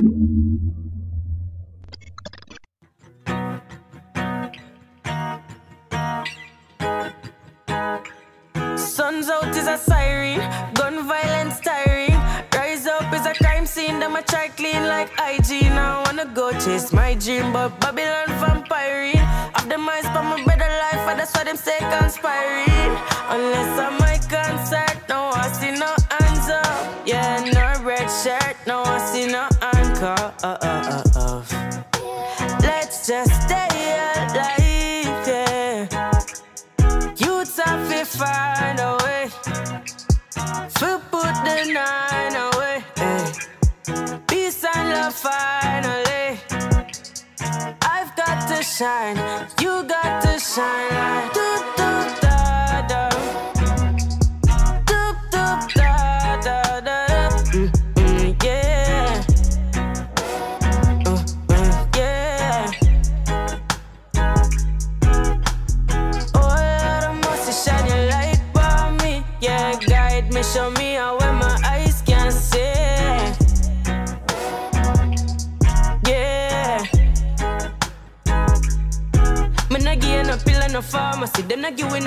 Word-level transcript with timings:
Sun's 0.00 0.72
out 9.28 9.54
is 9.54 9.66
a 9.66 9.76
siren, 9.76 10.40
gun 10.72 11.06
violence 11.06 11.60
tiring. 11.60 12.14
Rise 12.54 12.86
up 12.86 13.12
is 13.12 13.26
a 13.26 13.34
crime 13.34 13.66
scene, 13.66 14.00
them 14.00 14.16
a 14.16 14.22
try 14.22 14.48
clean 14.48 14.84
like 14.84 15.10
IG. 15.20 15.68
Now 15.68 16.00
I 16.00 16.04
wanna 16.06 16.24
go 16.34 16.52
chase 16.52 16.94
my 16.94 17.12
dream, 17.12 17.52
but 17.52 17.78
Babylon 17.80 18.28
vampiring. 18.40 19.20
Of 19.54 19.68
the 19.68 19.76
minds 19.76 20.08
for 20.08 20.22
my 20.22 20.42
better 20.46 20.64
life, 20.64 21.10
and 21.10 21.20
that's 21.20 21.36
why 21.36 21.44
them 21.44 21.58
say 21.58 21.76
conspiring. 21.78 22.96
Unless 23.28 23.78
I'm 23.78 23.98
my 23.98 24.16
concert, 24.32 24.96
no 25.10 25.30
I 25.34 25.52
see 25.52 25.72
no 25.72 25.94
hands 26.08 26.48
up. 26.48 27.06
Yeah, 27.06 27.44
no 27.52 27.74
red 27.84 28.08
shirt, 28.08 28.56
no 28.66 28.82
I 28.82 28.98
see 29.04 29.26
no 29.26 29.49
Let's 32.62 33.06
just 33.06 33.42
stay 33.42 33.68
alive, 33.94 35.28
yeah. 35.28 36.12
Youths 37.16 37.58
have 37.60 37.88
to 37.90 38.04
find 38.04 38.80
a 38.80 38.96
way 39.04 39.30
to 40.80 41.00
put 41.10 41.34
the 41.44 41.58
nine 41.72 42.36
away. 42.36 42.84
eh. 42.96 43.32
Peace 44.28 44.64
and 44.64 44.90
love 44.90 45.14
finally. 45.14 46.40
I've 47.82 48.14
got 48.16 48.48
to 48.48 48.62
shine, 48.62 49.16
you 49.60 49.84
got 49.84 50.22
to 50.22 50.38
shine 50.38 51.30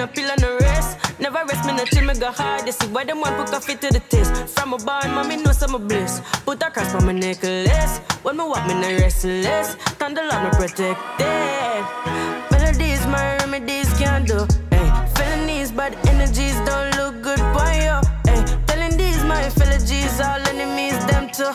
no 0.04 0.12
pill 0.12 0.30
and 0.30 0.42
no 0.42 0.58
rest. 0.58 0.98
Never 1.20 1.42
rest 1.46 1.66
me 1.66 1.72
until 1.80 2.06
me 2.06 2.14
go 2.20 2.32
hard. 2.32 2.66
You 2.66 2.74
see 2.74 2.88
why 2.88 3.04
them 3.06 3.22
want 3.22 3.38
put 3.38 3.48
coffee 3.48 3.76
to 3.76 3.90
the 3.90 4.02
taste. 4.12 4.34
From 4.56 4.74
a 4.74 4.78
barn, 4.78 5.12
mommy 5.16 5.38
know 5.38 5.54
some 5.54 5.76
bliss. 5.88 6.22
Put 6.46 6.62
a 6.64 6.70
cross 6.70 6.94
on 6.96 7.06
my 7.06 7.14
necklace. 7.14 8.00
When 8.24 8.36
me 8.38 8.44
walk, 8.44 8.68
me 8.68 8.74
no 8.74 8.90
restless. 9.04 9.76
Thunder 10.00 10.24
love 10.30 10.44
me 10.44 10.50
protected. 10.60 11.84
Melodies, 12.52 13.04
my 13.08 13.38
remedies 13.38 13.90
can't 13.98 14.28
do. 14.28 14.40
Hey, 14.72 14.88
felonies, 15.16 15.72
bad 15.72 15.94
energies 16.08 16.58
don't 16.68 16.92
look 17.00 17.16
good 17.28 17.44
for 17.54 17.70
you. 17.86 17.96
Hey, 18.28 18.42
telling 18.68 18.98
these 18.98 19.24
my 19.24 19.44
fellow 19.58 19.80
G's, 19.88 20.20
all 20.20 20.44
enemies, 20.52 20.98
them 21.06 21.30
too. 21.38 21.54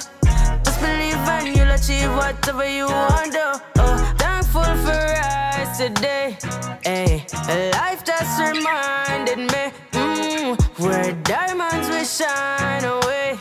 Just 0.65 0.81
believe 0.81 1.23
and 1.35 1.49
you'll 1.55 1.73
achieve 1.79 2.11
whatever 2.21 2.69
you 2.69 2.87
want 2.87 3.33
to. 3.33 3.63
Oh, 3.83 3.97
thankful 4.17 4.73
for 4.85 5.03
us 5.27 5.48
today. 5.79 6.37
Hey, 6.83 7.25
life 7.71 8.03
just 8.05 8.41
reminded 8.41 9.39
me 9.39 9.65
mm, 9.93 10.59
where 10.81 11.13
diamonds 11.23 11.89
will 11.89 12.05
shine 12.05 12.85
away. 12.85 13.39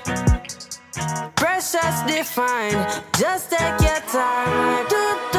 Precious 1.36 1.96
defined, 2.06 3.04
just 3.18 3.50
take 3.50 3.82
your 3.82 4.02
time. 4.12 4.86
Do, 4.88 5.18
do, 5.32 5.37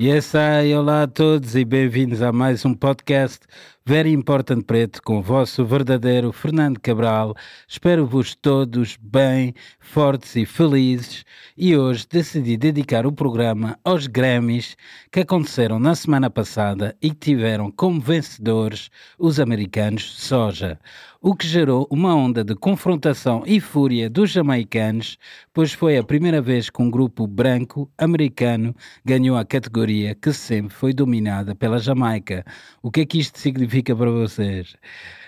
Yes, 0.00 0.32
I, 0.32 0.74
olá 0.74 1.02
a 1.02 1.06
todos 1.06 1.54
e 1.54 1.62
bem-vindos 1.62 2.22
a 2.22 2.32
mais 2.32 2.64
um 2.64 2.72
podcast 2.72 3.40
Very 3.86 4.12
Important 4.12 4.60
Preto 4.66 5.02
com 5.02 5.18
o 5.18 5.22
vosso 5.22 5.64
verdadeiro 5.64 6.32
Fernando 6.32 6.78
Cabral. 6.78 7.34
Espero-vos 7.66 8.34
todos 8.34 8.98
bem, 9.00 9.54
fortes 9.80 10.36
e 10.36 10.44
felizes 10.44 11.24
e 11.56 11.74
hoje 11.74 12.06
decidi 12.08 12.58
dedicar 12.58 13.06
o 13.06 13.12
programa 13.12 13.78
aos 13.82 14.06
Grammys 14.06 14.76
que 15.10 15.20
aconteceram 15.20 15.78
na 15.78 15.94
semana 15.94 16.28
passada 16.28 16.94
e 17.00 17.08
que 17.08 17.16
tiveram 17.16 17.70
como 17.70 18.00
vencedores 18.00 18.90
os 19.18 19.40
americanos 19.40 20.14
Soja, 20.20 20.78
o 21.22 21.34
que 21.34 21.46
gerou 21.46 21.86
uma 21.90 22.14
onda 22.14 22.44
de 22.44 22.54
confrontação 22.54 23.42
e 23.46 23.60
fúria 23.60 24.08
dos 24.10 24.30
jamaicanos, 24.30 25.16
pois 25.52 25.72
foi 25.72 25.96
a 25.96 26.04
primeira 26.04 26.40
vez 26.40 26.68
que 26.70 26.82
um 26.82 26.90
grupo 26.90 27.26
branco 27.26 27.90
americano 27.98 28.74
ganhou 29.04 29.36
a 29.36 29.44
categoria 29.44 30.14
que 30.14 30.32
sempre 30.32 30.74
foi 30.74 30.92
dominada 30.92 31.54
pela 31.54 31.78
Jamaica. 31.78 32.44
O 32.82 32.90
que 32.90 33.00
é 33.00 33.06
que 33.06 33.18
isto 33.18 33.38
significa 33.38 33.69
para 33.96 34.10
vocês? 34.10 34.76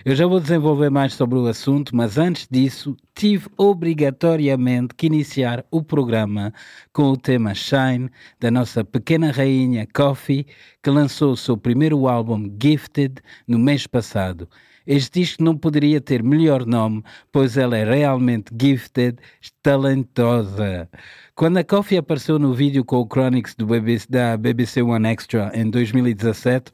Eu 0.05 0.17
já 0.17 0.27
vou 0.27 0.41
desenvolver 0.41 0.91
mais 0.91 1.15
sobre 1.15 1.39
o 1.39 1.47
assunto, 1.47 1.95
mas 1.95 2.19
antes 2.19 2.49
disso, 2.51 2.97
tive 3.15 3.49
obrigatoriamente 3.57 4.95
que 4.97 5.07
iniciar 5.07 5.65
o 5.71 5.81
programa 5.81 6.53
com 6.93 7.05
o 7.05 7.17
tema 7.17 7.55
Shine 7.55 8.11
da 8.41 8.51
nossa 8.51 8.85
pequena 8.85 9.31
rainha 9.31 9.87
Coffee, 9.95 10.45
que 10.83 10.91
lançou 10.91 11.33
o 11.33 11.37
seu 11.37 11.57
primeiro 11.57 12.09
álbum 12.09 12.53
Gifted 12.61 13.15
no 13.47 13.61
mês 13.61 13.87
passado. 13.87 14.49
Este 14.85 15.21
disco 15.21 15.45
não 15.45 15.57
poderia 15.57 16.01
ter 16.01 16.21
melhor 16.21 16.67
nome, 16.67 17.05
pois 17.31 17.57
ela 17.57 17.77
é 17.77 17.85
realmente 17.85 18.53
gifted, 18.61 19.19
talentosa. 19.63 20.89
Quando 21.37 21.59
a 21.59 21.65
Coffee 21.65 21.99
apareceu 21.99 22.37
no 22.37 22.53
vídeo 22.53 22.85
com 22.85 22.97
o 22.97 23.07
Chronix 23.07 23.55
do 23.55 23.65
BBC, 23.65 24.07
da 24.11 24.37
BBC 24.37 24.83
One 24.83 25.07
Extra 25.07 25.53
em 25.55 25.71
2017, 25.71 26.73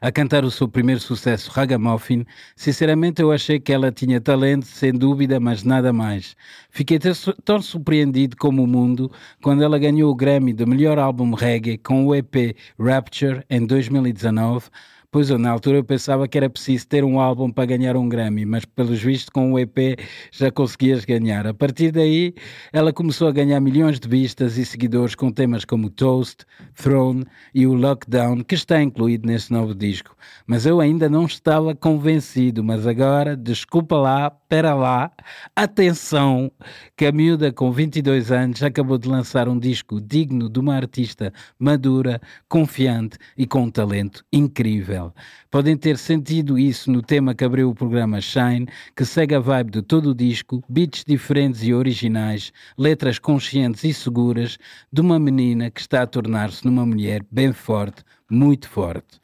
a 0.00 0.12
cantar 0.12 0.44
o 0.44 0.50
seu 0.50 0.68
primeiro 0.68 1.00
sucesso, 1.00 1.50
Ragamuffin, 1.50 2.24
sinceramente 2.56 3.20
eu 3.22 3.32
achei 3.32 3.58
que 3.60 3.72
ela 3.72 3.90
tinha 3.90 4.20
talento, 4.20 4.66
sem 4.66 4.92
dúvida, 4.92 5.38
mas 5.40 5.62
nada 5.62 5.92
mais. 5.92 6.36
Fiquei 6.70 6.98
tão 7.44 7.60
surpreendido 7.62 8.36
como 8.36 8.62
o 8.62 8.66
mundo 8.66 9.10
quando 9.42 9.62
ela 9.62 9.78
ganhou 9.78 10.10
o 10.10 10.14
Grammy 10.14 10.52
de 10.52 10.66
melhor 10.66 10.98
álbum 10.98 11.34
reggae 11.34 11.78
com 11.78 12.06
o 12.06 12.14
EP 12.14 12.56
Rapture 12.78 13.44
em 13.48 13.66
2019, 13.66 14.68
Pois 15.14 15.30
eu, 15.30 15.38
na 15.38 15.48
altura 15.48 15.76
eu 15.76 15.84
pensava 15.84 16.26
que 16.26 16.36
era 16.36 16.50
preciso 16.50 16.88
ter 16.88 17.04
um 17.04 17.20
álbum 17.20 17.48
para 17.48 17.66
ganhar 17.66 17.96
um 17.96 18.08
Grammy, 18.08 18.44
mas 18.44 18.64
pelos 18.64 19.00
vistos 19.00 19.28
com 19.28 19.52
o 19.52 19.58
EP 19.60 19.96
já 20.32 20.50
conseguias 20.50 21.04
ganhar. 21.04 21.46
A 21.46 21.54
partir 21.54 21.92
daí, 21.92 22.34
ela 22.72 22.92
começou 22.92 23.28
a 23.28 23.30
ganhar 23.30 23.60
milhões 23.60 24.00
de 24.00 24.08
vistas 24.08 24.58
e 24.58 24.66
seguidores 24.66 25.14
com 25.14 25.30
temas 25.30 25.64
como 25.64 25.88
Toast, 25.88 26.44
Throne 26.74 27.24
e 27.54 27.64
o 27.64 27.74
Lockdown, 27.74 28.42
que 28.42 28.56
está 28.56 28.82
incluído 28.82 29.28
neste 29.28 29.52
novo 29.52 29.72
disco. 29.72 30.16
Mas 30.48 30.66
eu 30.66 30.80
ainda 30.80 31.08
não 31.08 31.26
estava 31.26 31.76
convencido, 31.76 32.64
mas 32.64 32.84
agora, 32.84 33.36
desculpa 33.36 33.94
lá, 33.94 34.32
pera 34.32 34.74
lá, 34.74 35.12
atenção, 35.54 36.50
que 36.96 37.06
a 37.06 37.12
miúda 37.12 37.52
com 37.52 37.70
22 37.70 38.32
anos 38.32 38.64
acabou 38.64 38.98
de 38.98 39.08
lançar 39.08 39.48
um 39.48 39.60
disco 39.60 40.00
digno 40.00 40.50
de 40.50 40.58
uma 40.58 40.74
artista 40.74 41.32
madura, 41.56 42.20
confiante 42.48 43.16
e 43.38 43.46
com 43.46 43.62
um 43.62 43.70
talento 43.70 44.24
incrível. 44.32 45.03
Podem 45.50 45.76
ter 45.76 45.98
sentido 45.98 46.58
isso 46.58 46.90
no 46.90 47.02
tema 47.02 47.34
que 47.34 47.44
abriu 47.44 47.70
o 47.70 47.74
programa 47.74 48.20
Shine, 48.20 48.68
que 48.94 49.04
segue 49.04 49.34
a 49.34 49.40
vibe 49.40 49.72
de 49.72 49.82
todo 49.82 50.10
o 50.10 50.14
disco, 50.14 50.62
beats 50.68 51.04
diferentes 51.04 51.62
e 51.62 51.74
originais, 51.74 52.52
letras 52.78 53.18
conscientes 53.18 53.82
e 53.84 53.92
seguras 53.92 54.58
de 54.92 55.00
uma 55.00 55.18
menina 55.18 55.70
que 55.70 55.80
está 55.80 56.02
a 56.02 56.06
tornar-se 56.06 56.64
numa 56.64 56.86
mulher 56.86 57.24
bem 57.30 57.52
forte, 57.52 58.02
muito 58.30 58.68
forte. 58.68 59.20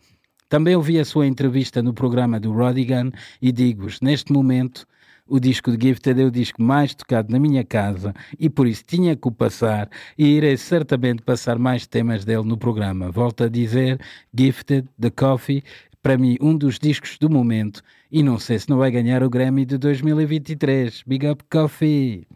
Também 0.49 0.75
ouvi 0.75 0.99
a 0.99 1.05
sua 1.05 1.29
entrevista 1.29 1.81
no 1.81 1.95
programa 1.95 2.41
do 2.41 2.53
Rodigan 2.53 3.13
e 3.41 3.53
digo-vos, 3.53 4.01
neste 4.01 4.33
momento, 4.33 4.85
o 5.31 5.39
disco 5.39 5.75
de 5.75 5.89
Gifted 5.89 6.21
é 6.21 6.25
o 6.25 6.31
disco 6.31 6.61
mais 6.61 6.93
tocado 6.93 7.31
na 7.33 7.39
minha 7.39 7.65
casa 7.65 8.13
e 8.39 8.51
por 8.51 8.67
isso 8.67 8.83
tinha 8.85 9.15
que 9.15 9.29
o 9.29 9.31
passar 9.31 9.89
e 10.19 10.27
irei 10.27 10.57
certamente 10.57 11.23
passar 11.23 11.59
mais 11.59 11.87
temas 11.87 12.25
dele 12.25 12.43
no 12.43 12.59
programa. 12.59 13.11
Volto 13.11 13.45
a 13.45 13.49
dizer, 13.49 14.01
Gifted, 14.37 14.89
The 15.01 15.11
Coffee, 15.11 15.63
para 16.03 16.19
mim 16.19 16.37
um 16.41 16.57
dos 16.57 16.79
discos 16.79 17.17
do 17.19 17.31
momento 17.31 17.81
e 18.11 18.23
não 18.23 18.39
sei 18.41 18.59
se 18.59 18.69
não 18.69 18.77
vai 18.77 18.91
ganhar 18.91 19.23
o 19.23 19.31
Grammy 19.31 19.65
de 19.65 19.79
2023. 19.79 21.05
Big 21.07 21.27
Up 21.29 21.45
Coffee! 21.49 22.27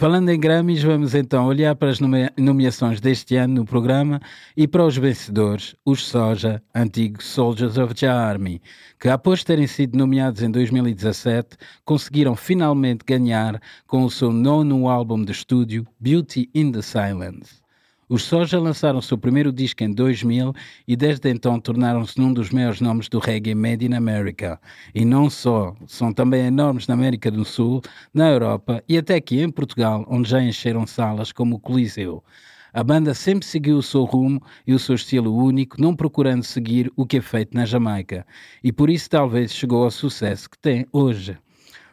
Falando 0.00 0.30
em 0.30 0.40
Grammys, 0.40 0.82
vamos 0.82 1.14
então 1.14 1.44
olhar 1.44 1.76
para 1.76 1.90
as 1.90 1.98
nomeações 2.38 3.02
deste 3.02 3.36
ano 3.36 3.56
no 3.56 3.64
programa 3.66 4.18
e 4.56 4.66
para 4.66 4.86
os 4.86 4.96
vencedores, 4.96 5.76
os 5.84 6.06
Soja, 6.06 6.62
antigos 6.74 7.26
Soldiers 7.26 7.76
of 7.76 7.92
the 7.92 8.08
Army, 8.08 8.62
que 8.98 9.10
após 9.10 9.44
terem 9.44 9.66
sido 9.66 9.98
nomeados 9.98 10.42
em 10.42 10.50
2017, 10.50 11.50
conseguiram 11.84 12.34
finalmente 12.34 13.04
ganhar 13.06 13.60
com 13.86 14.02
o 14.02 14.10
seu 14.10 14.32
nono 14.32 14.88
álbum 14.88 15.22
de 15.22 15.32
estúdio, 15.32 15.86
Beauty 16.00 16.48
in 16.54 16.72
the 16.72 16.80
Silence. 16.80 17.60
Os 18.12 18.24
Soja 18.24 18.58
lançaram 18.58 19.00
seu 19.00 19.16
primeiro 19.16 19.52
disco 19.52 19.84
em 19.84 19.92
2000 19.92 20.52
e 20.88 20.96
desde 20.96 21.30
então 21.30 21.60
tornaram-se 21.60 22.18
num 22.18 22.32
dos 22.32 22.50
maiores 22.50 22.80
nomes 22.80 23.08
do 23.08 23.20
reggae 23.20 23.54
made 23.54 23.86
in 23.86 23.94
America. 23.94 24.60
E 24.92 25.04
não 25.04 25.30
só, 25.30 25.76
são 25.86 26.12
também 26.12 26.44
enormes 26.46 26.88
na 26.88 26.94
América 26.94 27.30
do 27.30 27.44
Sul, 27.44 27.80
na 28.12 28.28
Europa 28.28 28.82
e 28.88 28.98
até 28.98 29.14
aqui 29.14 29.40
em 29.40 29.48
Portugal, 29.48 30.04
onde 30.10 30.28
já 30.28 30.42
encheram 30.42 30.88
salas 30.88 31.30
como 31.30 31.54
o 31.54 31.60
Coliseu. 31.60 32.20
A 32.72 32.82
banda 32.82 33.14
sempre 33.14 33.46
seguiu 33.46 33.76
o 33.76 33.82
seu 33.82 34.02
rumo 34.02 34.42
e 34.66 34.74
o 34.74 34.78
seu 34.80 34.96
estilo 34.96 35.32
único, 35.32 35.80
não 35.80 35.94
procurando 35.94 36.42
seguir 36.42 36.92
o 36.96 37.06
que 37.06 37.18
é 37.18 37.20
feito 37.20 37.54
na 37.56 37.64
Jamaica, 37.64 38.26
e 38.60 38.72
por 38.72 38.90
isso 38.90 39.08
talvez 39.08 39.52
chegou 39.54 39.84
ao 39.84 39.90
sucesso 39.92 40.50
que 40.50 40.58
tem 40.58 40.84
hoje. 40.92 41.38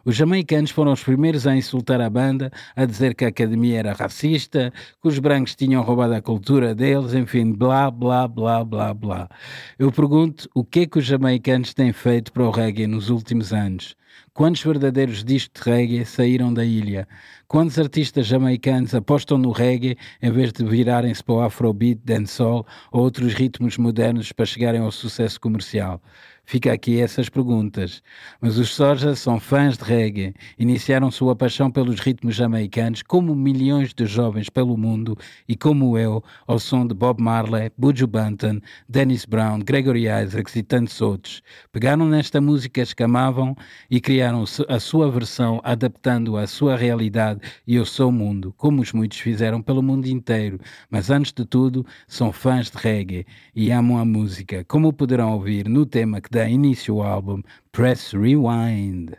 Os 0.07 0.15
jamaicanos 0.15 0.71
foram 0.71 0.93
os 0.93 1.03
primeiros 1.03 1.45
a 1.45 1.53
insultar 1.53 1.99
a 1.99 2.09
banda, 2.09 2.49
a 2.73 2.85
dizer 2.85 3.13
que 3.13 3.25
a 3.25 3.27
academia 3.27 3.79
era 3.79 3.91
racista, 3.91 4.71
que 5.01 5.07
os 5.09 5.19
brancos 5.19 5.53
tinham 5.53 5.83
roubado 5.83 6.13
a 6.13 6.21
cultura 6.21 6.73
deles, 6.73 7.13
enfim, 7.13 7.51
blá, 7.51 7.91
blá, 7.91 8.25
blá, 8.25 8.63
blá, 8.63 8.93
blá. 8.93 9.29
Eu 9.77 9.91
pergunto 9.91 10.49
o 10.55 10.63
que 10.63 10.79
é 10.79 10.85
que 10.85 10.97
os 10.99 11.03
jamaicanos 11.03 11.73
têm 11.73 11.91
feito 11.91 12.31
para 12.31 12.43
o 12.43 12.51
reggae 12.51 12.87
nos 12.87 13.09
últimos 13.09 13.51
anos? 13.51 13.97
Quantos 14.33 14.63
verdadeiros 14.63 15.25
discos 15.25 15.61
de 15.61 15.69
reggae 15.69 16.05
saíram 16.05 16.53
da 16.53 16.63
ilha? 16.63 17.05
Quantos 17.45 17.77
artistas 17.77 18.27
jamaicanos 18.27 18.95
apostam 18.95 19.37
no 19.37 19.51
reggae 19.51 19.97
em 20.21 20.31
vez 20.31 20.53
de 20.53 20.63
virarem-se 20.63 21.21
para 21.21 21.35
o 21.35 21.41
afrobeat, 21.41 21.99
dancehall 22.05 22.65
ou 22.93 23.01
outros 23.01 23.33
ritmos 23.33 23.77
modernos 23.77 24.31
para 24.31 24.45
chegarem 24.45 24.79
ao 24.79 24.91
sucesso 24.91 25.37
comercial? 25.41 26.01
Fica 26.49 26.71
aqui 26.71 27.01
essas 27.01 27.27
perguntas. 27.27 28.01
Mas 28.39 28.57
os 28.57 28.69
Soja 28.69 29.13
são 29.17 29.37
fãs 29.37 29.77
de 29.77 29.83
reggae. 29.83 30.33
Iniciaram 30.57 31.11
sua 31.11 31.35
paixão 31.35 31.69
pelos 31.69 31.99
ritmos 31.99 32.35
jamaicanos, 32.35 33.01
como 33.01 33.35
milhões 33.35 33.93
de 33.93 34.05
jovens 34.05 34.47
pelo 34.47 34.77
mundo 34.77 35.17
e 35.45 35.57
como 35.57 35.97
eu, 35.97 36.23
ao 36.47 36.57
som 36.57 36.87
de 36.87 36.93
Bob 36.93 37.21
Marley, 37.21 37.69
Buju 37.77 38.07
Banton, 38.07 38.61
Dennis 38.87 39.25
Brown, 39.25 39.59
Gregory 39.59 40.05
Isaacs 40.05 40.55
e 40.55 40.63
tantos 40.63 41.01
outros. 41.01 41.41
Pegaram 41.73 42.05
nesta 42.05 42.39
música 42.39 42.85
que 42.85 43.03
amavam 43.03 43.53
e 43.91 43.99
criaram 43.99 44.45
a 44.69 44.79
sua 44.79 45.11
versão, 45.11 45.59
adaptando-a 45.65 46.43
à 46.43 46.47
sua 46.47 46.77
realidade 46.77 47.41
e 47.67 47.75
ao 47.77 47.85
seu 47.85 48.09
mundo, 48.09 48.53
como 48.55 48.81
os 48.81 48.93
muitos 48.93 49.19
fizeram 49.19 49.61
pelo 49.61 49.83
mundo 49.83 50.05
inteiro. 50.05 50.61
Mas 50.89 51.09
antes 51.09 51.33
de 51.33 51.43
tudo, 51.43 51.85
são 52.07 52.31
fãs 52.31 52.71
de 52.71 52.77
reggae 52.77 53.25
e 53.53 53.69
amam 53.69 53.97
a 53.97 54.05
música, 54.05 54.63
como 54.63 54.93
poderão 54.93 55.33
ouvir 55.33 55.67
no 55.67 55.85
tema 55.85 56.21
que 56.21 56.36
dá 56.37 56.47
initial 56.47 57.01
álbum 57.01 57.41
Press 57.71 58.13
Rewind. 58.13 59.17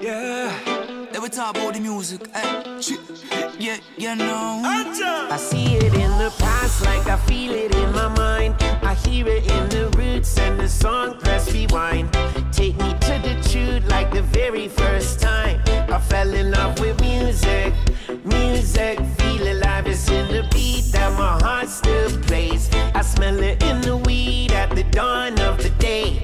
Yeah, 0.00 0.52
they 1.10 1.18
were 1.18 1.30
talk 1.30 1.56
about 1.56 1.72
the 1.72 1.80
music. 1.80 2.20
Eh, 2.34 2.82
yeah, 3.58 3.78
you 3.96 4.14
know. 4.14 4.60
I 4.62 5.36
see 5.38 5.76
it 5.76 5.94
in 5.94 6.10
the 6.18 6.30
past, 6.38 6.84
like 6.84 7.06
I 7.06 7.16
feel 7.26 7.52
it 7.52 7.74
in 7.74 7.92
my 7.92 8.08
mind. 8.08 8.54
I 9.14 9.16
hear 9.18 9.28
it 9.28 9.48
in 9.48 9.68
the 9.68 9.96
roots 9.96 10.36
and 10.38 10.58
the 10.58 10.68
song 10.68 11.16
Press 11.20 11.52
Rewind. 11.52 12.12
Take 12.50 12.76
me 12.78 12.94
to 12.94 13.14
the 13.22 13.38
truth, 13.48 13.88
like 13.88 14.10
the 14.10 14.22
very 14.22 14.66
first 14.66 15.20
time. 15.20 15.62
I 15.68 16.00
fell 16.00 16.34
in 16.34 16.50
love 16.50 16.80
with 16.80 17.00
music, 17.00 17.72
music, 18.24 18.98
feel 19.18 19.52
alive. 19.52 19.86
It's 19.86 20.10
in 20.10 20.26
the 20.26 20.42
beat 20.52 20.90
that 20.90 21.12
my 21.16 21.38
heart 21.44 21.68
still 21.68 22.10
plays. 22.22 22.68
I 22.92 23.02
smell 23.02 23.38
it 23.38 23.62
in 23.62 23.82
the 23.82 23.98
weed 23.98 24.50
at 24.50 24.74
the 24.74 24.82
dawn 24.82 25.38
of 25.38 25.62
the 25.62 25.70
day. 25.78 26.20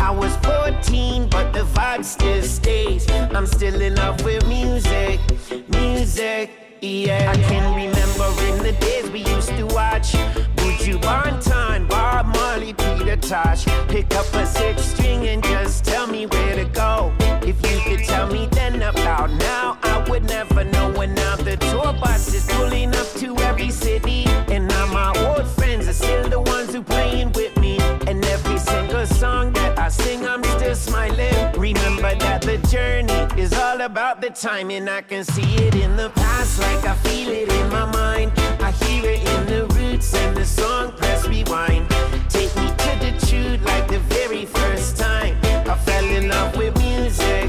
I 0.00 0.10
was 0.10 0.36
14, 0.44 1.30
but 1.30 1.54
the 1.54 1.64
vibe 1.72 2.04
still 2.04 2.42
stays. 2.42 3.10
I'm 3.10 3.46
still 3.46 3.80
in 3.80 3.94
love 3.94 4.22
with 4.22 4.46
music, 4.46 5.18
music. 5.70 6.50
Yeah, 6.82 7.32
I 7.32 7.36
can 7.48 7.74
remember 7.74 8.28
in 8.52 8.62
the 8.62 8.76
days 8.78 9.08
we 9.08 9.20
used 9.20 9.48
to 9.56 9.64
watch 9.68 10.14
Pick 13.88 14.14
up 14.16 14.26
a 14.34 14.44
six 14.44 14.82
string 14.82 15.26
and 15.28 15.42
just 15.42 15.93
about 33.94 34.20
the 34.20 34.28
timing. 34.28 34.88
I 34.88 35.02
can 35.02 35.22
see 35.22 35.54
it 35.54 35.76
in 35.76 35.94
the 35.94 36.10
past, 36.10 36.58
like 36.58 36.84
I 36.84 36.96
feel 37.06 37.28
it 37.28 37.48
in 37.48 37.68
my 37.70 37.86
mind. 37.92 38.32
I 38.58 38.72
hear 38.82 39.08
it 39.08 39.22
in 39.34 39.46
the 39.46 39.72
roots 39.76 40.12
and 40.16 40.36
the 40.36 40.44
song 40.44 40.90
press 40.96 41.28
rewind. 41.28 41.88
Take 42.28 42.52
me 42.56 42.66
to 42.84 42.92
the 43.04 43.12
truth, 43.24 43.64
like 43.64 43.86
the 43.86 44.00
very 44.16 44.46
first 44.46 44.96
time. 44.96 45.36
I 45.44 45.76
fell 45.86 46.04
in 46.06 46.28
love 46.28 46.56
with 46.56 46.76
music, 46.76 47.48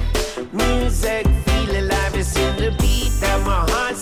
music, 0.53 1.25
feel 1.47 1.71
alive. 1.81 2.13
It's 2.13 2.37
in 2.37 2.55
the 2.57 2.69
beat 2.79 3.11
that 3.21 3.41
my 3.43 3.61
heart 3.71 3.95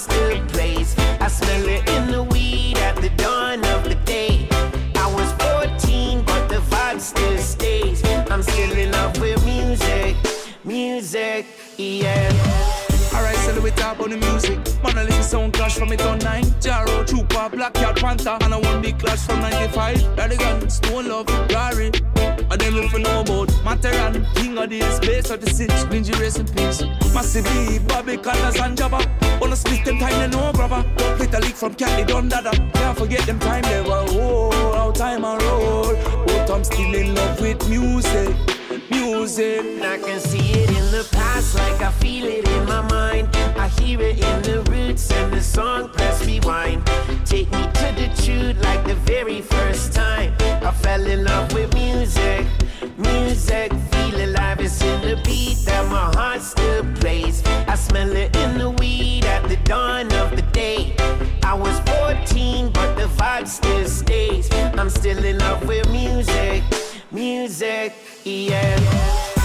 it 15.93 16.01
on 16.01 16.19
9. 16.19 16.43
Jaro, 16.61 17.05
Chupa, 17.05 17.51
Black 17.51 17.73
Cat, 17.73 17.95
Panther. 17.97 18.37
And 18.41 18.53
I 18.53 18.57
want 18.57 18.81
big 18.81 18.99
clash 18.99 19.19
from 19.25 19.41
95. 19.41 19.97
Radigan, 20.17 20.71
Stone 20.71 21.07
Love, 21.09 21.27
Gary. 21.47 21.91
And 22.51 22.59
then 22.59 22.73
we 22.73 23.01
know 23.01 23.21
about 23.21 23.49
Materan, 23.65 24.25
King 24.35 24.57
of 24.57 24.69
this, 24.69 24.99
Base 24.99 25.29
of 25.29 25.41
the 25.41 25.49
Six, 25.49 25.73
Ninja 25.85 26.19
Race 26.19 26.37
in 26.37 26.47
Peace. 26.47 26.81
Massive 27.13 27.45
B, 27.45 27.79
Bobby, 27.87 28.17
Colors, 28.17 28.55
and 28.59 28.77
Jabba. 28.77 29.01
Wanna 29.39 29.55
split 29.55 29.85
them 29.85 29.99
time, 29.99 30.17
they 30.19 30.35
know, 30.35 30.51
brother. 30.53 30.81
Hit 31.17 31.33
a 31.33 31.39
leak 31.39 31.55
from 31.55 31.73
Cali, 31.75 32.03
Don 32.03 32.27
Dada. 32.29 32.51
Can't 32.73 32.97
forget 32.97 33.25
them 33.25 33.39
time, 33.39 33.63
they 33.63 33.81
were, 33.81 34.05
oh, 34.09 34.73
how 34.75 34.91
time 34.91 35.25
I 35.25 35.37
roll. 35.37 35.85
Oh, 35.85 36.23
but 36.27 36.49
I'm 36.49 36.63
still 36.63 36.93
in 36.93 37.13
love 37.15 37.39
with 37.41 37.67
music. 37.69 38.35
Music. 38.89 39.61
I 39.81 39.97
can 39.97 40.19
see 40.19 40.51
it 40.51 40.69
in 40.69 40.91
the 40.91 41.07
past, 41.43 41.55
like 41.55 41.81
I 41.81 41.91
feel 41.91 42.25
it 42.25 42.47
in 42.47 42.65
my 42.65 42.81
mind. 42.81 43.29
I 43.57 43.67
hear 43.79 43.99
it 44.01 44.19
in 44.19 44.41
the 44.43 44.63
roots 44.71 45.11
and 45.11 45.33
the 45.33 45.41
song 45.41 45.89
press 45.89 46.25
rewind. 46.25 46.85
Take 47.25 47.51
me 47.51 47.63
to 47.63 47.87
the 47.95 48.09
truth, 48.23 48.61
like 48.63 48.85
the 48.85 48.95
very 48.95 49.41
first 49.41 49.93
time. 49.93 50.33
I 50.39 50.71
fell 50.71 51.05
in 51.05 51.23
love 51.23 51.53
with 51.53 51.73
music, 51.73 52.45
music, 52.97 53.71
feel 53.91 54.25
alive. 54.25 54.59
It's 54.59 54.81
in 54.81 55.01
the 55.01 55.21
beat 55.23 55.57
that 55.65 55.85
my 55.89 56.11
heart 56.17 56.41
still 56.41 56.83
plays. 56.95 57.43
I 57.67 57.75
smell 57.75 58.11
it 58.11 58.35
in 58.35 58.57
the 58.57 58.69
weed 58.69 59.25
at 59.25 59.47
the 59.47 59.57
dawn 59.57 60.11
of 60.13 60.35
the 60.35 60.45
day. 60.53 60.95
I 61.43 61.53
was 61.53 61.79
14, 61.81 62.71
but 62.71 62.95
the 62.95 63.07
vibe 63.17 63.47
still 63.47 63.87
stays. 63.87 64.49
I'm 64.77 64.89
still 64.89 65.23
in 65.23 65.37
love 65.37 65.67
with 65.67 65.89
music, 65.91 66.63
music, 67.11 67.93
yeah. 68.23 69.42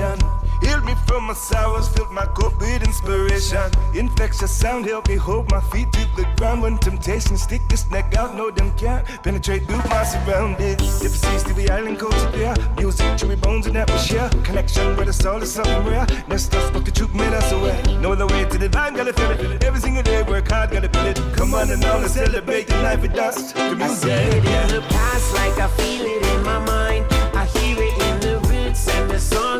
Healed 0.00 0.84
me 0.84 0.94
from 1.06 1.24
my 1.24 1.34
sorrows, 1.34 1.88
filled 1.88 2.10
my 2.10 2.24
cup 2.24 2.58
with 2.58 2.82
inspiration. 2.82 3.70
Infectious 3.94 4.50
sound 4.50 4.86
helped 4.86 5.08
me 5.08 5.16
hold 5.16 5.50
my 5.50 5.60
feet 5.60 5.92
to 5.92 6.00
the 6.16 6.26
ground 6.36 6.62
when 6.62 6.78
temptation 6.78 7.36
stick 7.36 7.60
its 7.70 7.90
neck 7.90 8.14
out. 8.16 8.34
No, 8.34 8.50
them 8.50 8.72
can't 8.78 9.06
penetrate 9.22 9.66
through 9.66 9.84
my 9.90 10.02
surroundings. 10.04 11.04
If 11.04 11.14
it 11.14 11.18
seems 11.18 11.42
to 11.44 11.54
be 11.54 11.68
island 11.68 11.98
coast 11.98 12.32
there, 12.32 12.54
music, 12.78 13.06
chewy 13.18 13.38
bones 13.38 13.66
in 13.66 13.76
atmosphere. 13.76 14.30
Connection 14.42 14.96
with 14.96 15.06
the 15.06 15.12
soul 15.12 15.42
is 15.42 15.52
something 15.52 15.84
rare. 15.84 16.06
Next 16.28 16.54
us, 16.54 16.70
but 16.70 16.86
the 16.86 16.90
truth 16.90 17.12
made 17.12 17.34
us 17.34 17.52
aware. 17.52 17.82
No 18.00 18.12
other 18.12 18.26
way 18.26 18.44
to 18.44 18.58
the 18.58 18.68
divine, 18.70 18.94
gotta 18.94 19.12
feel 19.12 19.30
it. 19.32 19.62
Every 19.62 19.80
single 19.80 20.02
day, 20.02 20.22
work 20.22 20.50
hard, 20.50 20.70
gotta 20.70 20.88
feel 20.88 21.06
it. 21.08 21.20
Come 21.36 21.52
on 21.52 21.70
and 21.70 21.84
on, 21.84 22.00
let's 22.00 22.14
celebrate 22.14 22.68
the 22.68 22.76
life 22.82 23.02
with 23.02 23.18
us. 23.18 23.52
The 23.52 23.76
music, 23.76 24.10
I 24.10 24.38
yeah. 24.38 24.62
in 24.64 24.74
the 24.76 24.80
past, 24.88 25.34
like 25.34 25.58
I 25.58 25.68
feel 25.76 26.06
it 26.06 26.22
in 26.24 26.42
my 26.42 26.58
mind. 26.64 27.06
I 27.34 27.44
hear 27.44 27.76
it 27.78 27.96
in 28.08 28.20
the 28.20 28.48
roots 28.48 28.88
and 28.88 29.10
the 29.10 29.18
songs. 29.18 29.59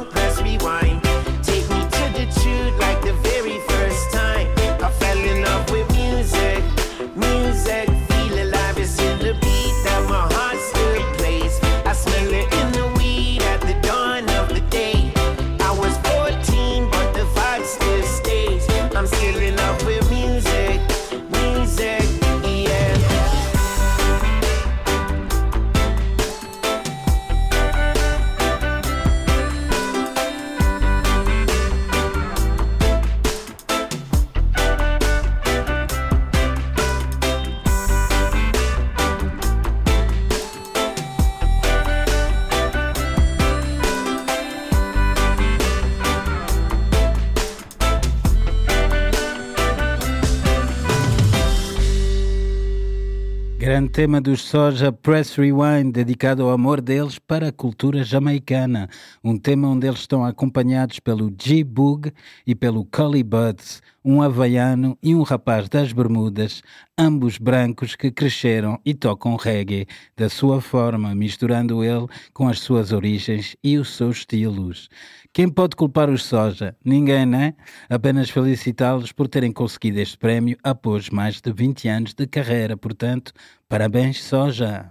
Grande 53.80 53.92
tema 53.92 54.20
dos 54.20 54.42
Soja 54.42 54.92
Press 54.92 55.36
Rewind, 55.36 55.90
dedicado 55.90 56.42
ao 56.42 56.50
amor 56.50 56.82
deles 56.82 57.18
para 57.18 57.48
a 57.48 57.52
cultura 57.52 58.04
jamaicana. 58.04 58.90
Um 59.24 59.38
tema 59.38 59.68
onde 59.68 59.86
eles 59.86 60.00
estão 60.00 60.22
acompanhados 60.22 61.00
pelo 61.00 61.34
G-Boog 61.42 62.12
e 62.46 62.54
pelo 62.54 62.84
Cully 62.84 63.22
Buds, 63.22 63.80
um 64.04 64.20
havaiano 64.20 64.98
e 65.02 65.14
um 65.14 65.22
rapaz 65.22 65.66
das 65.66 65.94
Bermudas, 65.94 66.62
ambos 66.98 67.38
brancos 67.38 67.96
que 67.96 68.10
cresceram 68.10 68.78
e 68.84 68.92
tocam 68.92 69.34
reggae 69.36 69.86
da 70.14 70.28
sua 70.28 70.60
forma, 70.60 71.14
misturando 71.14 71.82
ele 71.82 72.06
com 72.34 72.48
as 72.48 72.60
suas 72.60 72.92
origens 72.92 73.56
e 73.64 73.78
os 73.78 73.96
seus 73.96 74.18
estilos. 74.18 74.90
Quem 75.32 75.48
pode 75.48 75.76
culpar 75.76 76.10
os 76.10 76.24
Soja? 76.24 76.76
Ninguém, 76.84 77.24
né? 77.24 77.54
Apenas 77.88 78.30
felicitá-los 78.30 79.12
por 79.12 79.28
terem 79.28 79.52
conseguido 79.52 80.00
este 80.00 80.18
prémio 80.18 80.58
após 80.60 81.08
mais 81.08 81.40
de 81.40 81.52
20 81.52 81.86
anos 81.88 82.14
de 82.14 82.26
carreira. 82.26 82.76
Portanto, 82.76 83.32
parabéns, 83.68 84.20
Soja! 84.24 84.90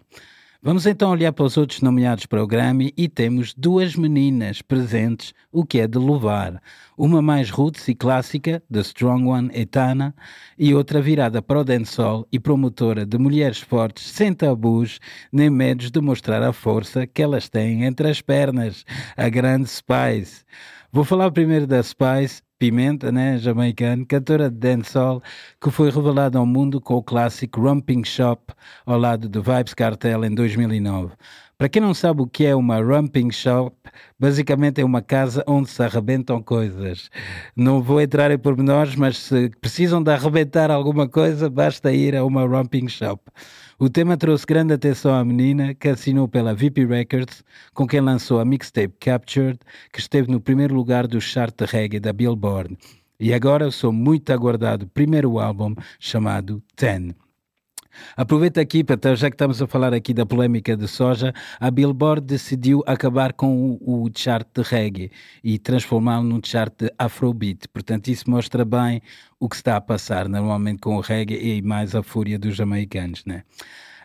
Vamos 0.61 0.85
então 0.85 1.11
olhar 1.11 1.31
para 1.31 1.45
os 1.45 1.55
outros 1.55 1.81
nomeados 1.81 2.25
para 2.25 2.43
o 2.43 2.45
Grammy 2.45 2.93
e 2.97 3.07
temos 3.07 3.53
duas 3.53 3.95
meninas 3.95 4.61
presentes, 4.61 5.33
o 5.49 5.65
que 5.65 5.79
é 5.79 5.87
de 5.87 5.97
louvar. 5.97 6.61
Uma 6.97 7.21
mais 7.21 7.49
roots 7.49 7.87
e 7.87 7.95
clássica, 7.95 8.61
The 8.69 8.81
Strong 8.81 9.25
One 9.25 9.49
Etana, 9.53 10.13
e 10.57 10.73
outra 10.75 11.01
virada 11.01 11.41
para 11.41 11.61
o 11.61 11.63
dancehall 11.63 12.27
e 12.29 12.37
promotora 12.37 13.05
de 13.05 13.17
mulheres 13.17 13.61
fortes, 13.61 14.11
sem 14.11 14.33
tabus, 14.33 14.99
nem 15.31 15.49
medos 15.49 15.89
de 15.89 16.01
mostrar 16.01 16.43
a 16.43 16.51
força 16.51 17.07
que 17.07 17.21
elas 17.21 17.47
têm 17.47 17.85
entre 17.85 18.09
as 18.09 18.19
pernas, 18.19 18.83
a 19.15 19.29
grande 19.29 19.69
Spice. 19.69 20.43
Vou 20.91 21.05
falar 21.05 21.31
primeiro 21.31 21.65
da 21.65 21.81
Spice, 21.81 22.41
Pimenta, 22.59 23.09
né, 23.09 23.37
jamaicano, 23.37 24.05
cantora 24.05 24.49
de 24.49 24.57
dancehall, 24.57 25.23
que 25.61 25.71
foi 25.71 25.89
revelada 25.89 26.37
ao 26.37 26.45
mundo 26.45 26.81
com 26.81 26.95
o 26.95 27.01
clássico 27.01 27.61
Rumping 27.61 28.03
Shop 28.03 28.53
ao 28.85 28.99
lado 28.99 29.29
do 29.29 29.41
Vibes 29.41 29.73
Cartel 29.73 30.25
em 30.25 30.35
2009. 30.35 31.13
Para 31.57 31.69
quem 31.69 31.81
não 31.81 31.93
sabe 31.93 32.21
o 32.21 32.27
que 32.27 32.45
é 32.45 32.53
uma 32.53 32.81
Rumping 32.81 33.31
Shop, 33.31 33.73
basicamente 34.19 34.81
é 34.81 34.83
uma 34.83 35.01
casa 35.01 35.41
onde 35.47 35.69
se 35.69 35.81
arrebentam 35.81 36.43
coisas. 36.43 37.09
Não 37.55 37.81
vou 37.81 38.01
entrar 38.01 38.29
em 38.29 38.37
pormenores, 38.37 38.93
mas 38.95 39.17
se 39.17 39.49
precisam 39.61 40.03
de 40.03 40.11
arrebentar 40.11 40.69
alguma 40.69 41.07
coisa, 41.07 41.49
basta 41.49 41.93
ir 41.93 42.13
a 42.13 42.25
uma 42.25 42.45
Rumping 42.45 42.89
Shop. 42.89 43.21
O 43.81 43.89
tema 43.89 44.17
trouxe 44.17 44.45
grande 44.45 44.73
atenção 44.73 45.15
à 45.15 45.23
menina, 45.23 45.73
que 45.73 45.87
assinou 45.87 46.27
pela 46.27 46.53
VP 46.53 46.85
Records, 46.85 47.45
com 47.73 47.87
quem 47.87 48.01
lançou 48.01 48.41
a 48.41 48.43
mixtape 48.43 48.93
Captured, 48.99 49.57
que 49.93 50.01
esteve 50.01 50.29
no 50.29 50.41
primeiro 50.41 50.75
lugar 50.75 51.07
do 51.07 51.21
chart 51.21 51.55
de 51.55 51.63
reggae 51.63 51.97
da 51.97 52.11
Billboard. 52.11 52.77
E 53.17 53.33
agora 53.33 53.65
o 53.65 53.71
seu 53.71 53.93
muito 53.93 54.33
aguardado 54.33 54.85
primeiro 54.85 55.39
álbum, 55.39 55.73
chamado 55.97 56.61
Ten. 56.75 57.15
Aproveito 58.15 58.59
aqui, 58.59 58.83
para, 58.83 59.15
já 59.15 59.29
que 59.29 59.35
estamos 59.35 59.61
a 59.61 59.67
falar 59.67 59.93
aqui 59.93 60.13
da 60.13 60.25
polêmica 60.25 60.75
de 60.75 60.87
soja, 60.87 61.33
a 61.59 61.71
Billboard 61.71 62.25
decidiu 62.25 62.83
acabar 62.85 63.33
com 63.33 63.77
o, 63.81 64.05
o 64.05 64.09
chart 64.15 64.47
de 64.53 64.61
reggae 64.61 65.11
e 65.43 65.57
transformá-lo 65.57 66.23
num 66.23 66.41
chart 66.43 66.73
de 66.77 66.91
afrobeat. 66.97 67.67
Portanto, 67.69 68.07
isso 68.09 68.29
mostra 68.29 68.63
bem 68.65 69.01
o 69.39 69.47
que 69.47 69.55
está 69.55 69.75
a 69.75 69.81
passar 69.81 70.27
normalmente 70.27 70.79
com 70.79 70.97
o 70.97 71.01
reggae 71.01 71.57
e 71.57 71.61
mais 71.61 71.95
a 71.95 72.03
fúria 72.03 72.37
dos 72.37 72.55
jamaicanos, 72.55 73.23
né? 73.25 73.43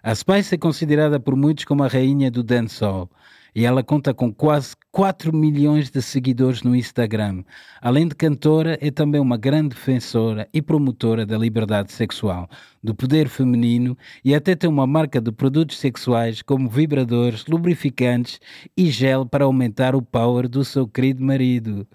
A 0.02 0.14
Spice 0.14 0.54
é 0.54 0.58
considerada 0.58 1.18
por 1.18 1.34
muitos 1.34 1.64
como 1.64 1.82
a 1.82 1.88
rainha 1.88 2.30
do 2.30 2.42
dancehall 2.42 3.08
e 3.54 3.64
ela 3.64 3.82
conta 3.82 4.12
com 4.12 4.32
quase 4.32 4.75
4 4.90 5.34
milhões 5.34 5.90
de 5.90 6.02
seguidores 6.02 6.62
no 6.62 6.75
Instagram. 6.75 7.44
Além 7.80 8.08
de 8.08 8.14
cantora, 8.14 8.78
é 8.80 8.90
também 8.90 9.20
uma 9.20 9.37
grande 9.37 9.70
defensora 9.70 10.49
e 10.52 10.61
promotora 10.61 11.25
da 11.25 11.38
liberdade 11.38 11.92
sexual, 11.92 12.49
do 12.82 12.94
poder 12.94 13.28
feminino 13.28 13.96
e 14.25 14.34
até 14.34 14.54
tem 14.54 14.68
uma 14.68 14.87
marca 14.87 15.20
de 15.20 15.30
produtos 15.30 15.78
sexuais 15.78 16.42
como 16.42 16.68
vibradores, 16.68 17.46
lubrificantes 17.46 18.40
e 18.76 18.90
gel 18.90 19.25
para 19.25 19.44
aumentar 19.44 19.94
o 19.94 20.02
power 20.02 20.49
do 20.49 20.64
seu 20.64 20.87
querido 20.87 21.23
marido. 21.25 21.87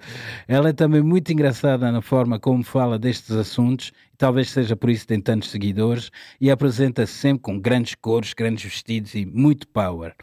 Ela 0.48 0.70
é 0.70 0.74
também 0.74 1.02
muito 1.02 1.32
engraçada 1.32 1.92
na 1.92 2.02
forma 2.02 2.40
como 2.40 2.64
fala 2.64 2.98
destes 2.98 3.32
assuntos 3.32 3.92
talvez 4.20 4.50
seja 4.50 4.76
por 4.76 4.90
isso 4.90 5.04
que 5.04 5.08
tem 5.08 5.22
tantos 5.22 5.50
seguidores, 5.50 6.12
e 6.40 6.52
apresenta-se 6.52 7.14
sempre 7.14 7.42
com 7.42 7.60
grandes 7.60 7.96
cores, 7.96 8.34
grandes 8.34 8.66
vestidos 8.66 9.16
e 9.16 9.26
muito 9.26 9.66
power. 9.70 10.14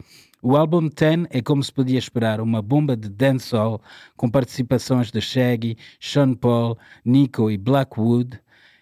O 0.48 0.56
álbum 0.56 0.88
Ten 0.88 1.26
é 1.30 1.42
como 1.42 1.60
se 1.60 1.72
podia 1.72 1.98
esperar, 1.98 2.40
uma 2.40 2.62
bomba 2.62 2.96
de 2.96 3.08
dancehall 3.08 3.82
com 4.16 4.30
participações 4.30 5.10
de 5.10 5.20
Shaggy, 5.20 5.76
Sean 5.98 6.34
Paul, 6.34 6.78
Nico 7.04 7.50
e 7.50 7.58
Blackwood. 7.58 8.38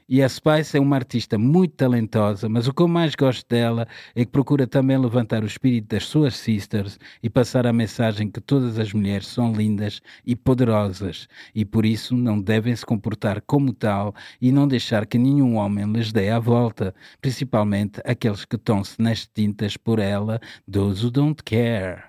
E 0.07 0.23
a 0.23 0.29
Spice 0.29 0.77
é 0.77 0.81
uma 0.81 0.97
artista 0.97 1.39
muito 1.39 1.77
talentosa, 1.77 2.47
mas 2.47 2.69
o 2.69 2.75
que 2.75 2.83
eu 2.83 2.89
mais 2.89 3.15
gosto 3.15 3.49
dela 3.49 3.89
é 4.15 4.23
que 4.23 4.31
procura 4.31 4.67
também 4.67 4.99
levantar 4.99 5.43
o 5.43 5.47
espírito 5.47 5.89
das 5.89 6.05
suas 6.05 6.37
sisters 6.37 6.99
e 7.23 7.31
passar 7.31 7.67
a 7.67 7.73
mensagem 7.73 8.31
que 8.31 8.41
todas 8.41 8.79
as 8.79 8.93
mulheres 8.93 9.27
são 9.27 9.53
lindas 9.55 10.03
e 10.27 10.37
poderosas 10.37 11.27
e 11.55 11.65
por 11.65 11.87
isso 11.87 12.15
não 12.15 12.39
devem 12.39 12.77
se 12.77 12.85
comportar 12.85 13.41
como 13.47 13.73
tal 13.73 14.15
e 14.43 14.53
não 14.53 14.69
deixar 14.69 15.07
que 15.07 15.17
nenhum 15.17 15.57
homem 15.57 15.91
lhes 15.91 16.13
dê 16.13 16.29
a 16.29 16.39
volta, 16.39 16.95
principalmente 17.23 18.01
aqueles 18.05 18.45
que 18.45 18.57
estão-se 18.57 19.01
nas 19.01 19.27
tintas 19.27 19.75
por 19.77 19.99
ela, 19.99 20.39
those 20.71 21.03
who 21.03 21.11
don't 21.11 21.43
care. 21.43 22.05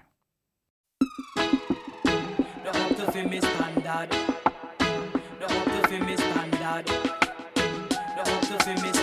fi 8.65 8.73
me 8.81 8.94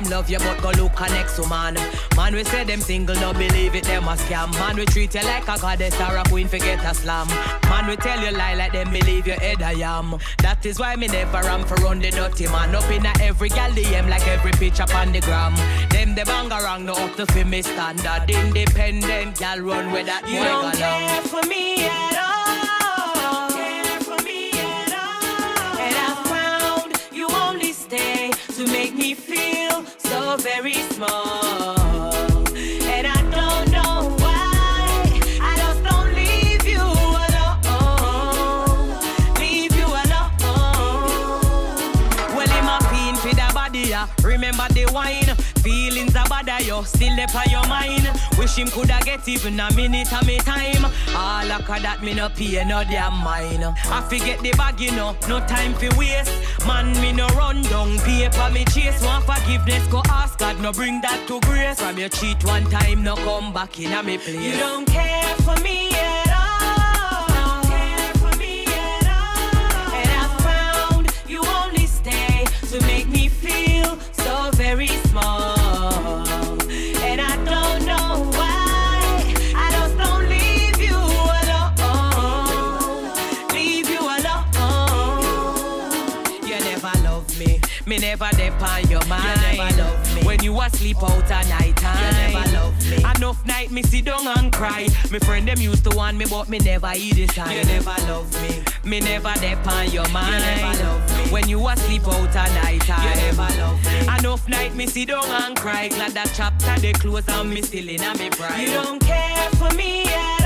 them 0.00 0.10
love 0.10 0.30
you, 0.30 0.38
but 0.38 0.60
go 0.62 0.70
look 0.70 0.98
a 1.00 1.08
next 1.10 1.38
woman. 1.38 1.74
Man, 2.16 2.34
we 2.34 2.44
say 2.44 2.64
them 2.64 2.80
single, 2.80 3.14
no 3.16 3.32
believe 3.32 3.74
it, 3.74 3.84
them 3.84 4.04
a 4.04 4.16
scam. 4.16 4.52
Man, 4.52 4.76
we 4.76 4.84
treat 4.86 5.14
you 5.14 5.22
like 5.22 5.48
a 5.48 5.58
goddess 5.58 5.98
or 6.00 6.16
a 6.16 6.24
queen, 6.24 6.48
forget 6.48 6.82
a 6.84 6.94
slam. 6.94 7.28
Man, 7.68 7.86
we 7.86 7.96
tell 7.96 8.20
you 8.20 8.36
lie 8.36 8.54
like 8.54 8.72
them 8.72 8.90
believe 8.90 9.26
your 9.26 9.38
head 9.38 9.62
I 9.62 9.72
am. 9.72 10.18
That 10.38 10.64
is 10.64 10.78
why 10.78 10.96
me 10.96 11.08
never 11.08 11.38
am 11.38 11.64
for 11.64 11.74
run 11.76 12.00
the 12.00 12.10
dirty 12.10 12.46
man. 12.46 12.74
Up 12.74 12.90
in 12.90 13.06
a 13.06 13.12
every 13.20 13.48
gal 13.48 13.70
DM 13.70 14.08
like 14.08 14.26
every 14.26 14.52
picture 14.52 14.86
on 14.94 15.12
the 15.12 15.20
gram. 15.20 15.54
Them 15.90 16.14
the 16.14 16.24
bang 16.24 16.50
around, 16.50 16.86
no 16.86 16.92
up 16.94 17.16
to 17.16 17.26
fi 17.26 17.44
me 17.44 17.62
standard. 17.62 18.28
Independent 18.28 19.38
gal 19.38 19.60
run 19.60 19.92
with 19.92 20.06
that 20.06 20.28
you 20.28 20.42
don't 20.42 20.74
care 20.74 21.22
for 21.22 21.46
me 21.46 21.84
at 21.84 22.34
all. 22.34 22.39
So 30.30 30.36
very 30.36 30.74
small. 30.74 31.39
There 47.26 47.42
on 47.42 47.50
your 47.50 47.66
mind. 47.68 48.08
Wish 48.38 48.56
him 48.56 48.68
coulda 48.68 48.98
get 49.04 49.26
even 49.28 49.60
a 49.60 49.72
minute 49.74 50.12
of 50.12 50.26
me 50.26 50.38
time. 50.38 50.84
All 51.14 51.52
of 51.52 51.66
that 51.66 52.02
me 52.02 52.14
no 52.14 52.28
pay 52.28 52.64
no 52.64 52.82
damn 52.84 53.16
mine. 53.22 53.64
I 53.64 54.00
forget 54.08 54.40
the 54.40 54.52
bag, 54.52 54.80
you 54.80 54.92
know, 54.92 55.16
no 55.28 55.40
time 55.46 55.74
for 55.74 55.94
waste. 55.96 56.32
Man, 56.66 56.92
me 57.00 57.12
no 57.12 57.26
run 57.28 57.62
down 57.62 57.98
paper, 57.98 58.50
me 58.52 58.64
chase 58.66 59.02
one 59.02 59.22
forgiveness. 59.22 59.86
Go 59.88 60.02
ask 60.08 60.38
God, 60.38 60.60
no 60.60 60.72
bring 60.72 61.00
that 61.02 61.26
to 61.28 61.40
grace. 61.40 61.80
From 61.80 61.98
your 61.98 62.08
cheat 62.08 62.42
one 62.44 62.64
time, 62.70 63.02
no 63.02 63.16
come 63.16 63.52
back 63.52 63.78
in 63.78 63.92
a 63.92 64.02
me 64.02 64.18
place. 64.18 64.40
You 64.40 64.58
don't 64.58 64.86
care 64.86 65.34
for 65.36 65.58
me 65.60 65.89
Me 95.10 95.18
friend 95.18 95.48
them 95.48 95.58
used 95.58 95.82
to 95.82 95.96
want 95.96 96.16
me, 96.16 96.24
but 96.24 96.48
me 96.48 96.58
never 96.58 96.92
eat 96.94 97.16
this 97.16 97.34
time. 97.34 97.50
You 97.50 97.64
never 97.64 97.96
love 98.06 98.30
me. 98.42 98.62
Me 98.88 99.00
never 99.00 99.32
dep 99.40 99.66
on 99.66 99.90
your 99.90 100.08
mind. 100.10 100.34
You 100.34 100.40
never 100.40 100.84
love 100.84 101.18
me. 101.26 101.32
When 101.32 101.48
you 101.48 101.68
asleep 101.68 102.06
out 102.06 102.36
at 102.36 102.62
night 102.62 102.80
time. 102.82 103.02
You 103.02 103.16
never 103.16 103.60
love 103.60 103.84
me. 103.84 104.18
Enough 104.18 104.48
night 104.48 104.74
me 104.76 104.86
sit 104.86 105.08
down 105.08 105.24
and 105.24 105.56
cry. 105.56 105.88
Glad 105.88 106.12
that 106.12 106.30
chapter 106.34 106.80
they 106.80 106.92
close 106.92 107.28
and 107.28 107.50
me 107.50 107.60
still 107.62 107.88
in 107.88 108.02
a 108.02 108.14
me 108.18 108.30
pride. 108.30 108.60
You 108.60 108.70
don't 108.70 109.00
care 109.00 109.50
for 109.50 109.74
me 109.74 110.04
at 110.04 110.39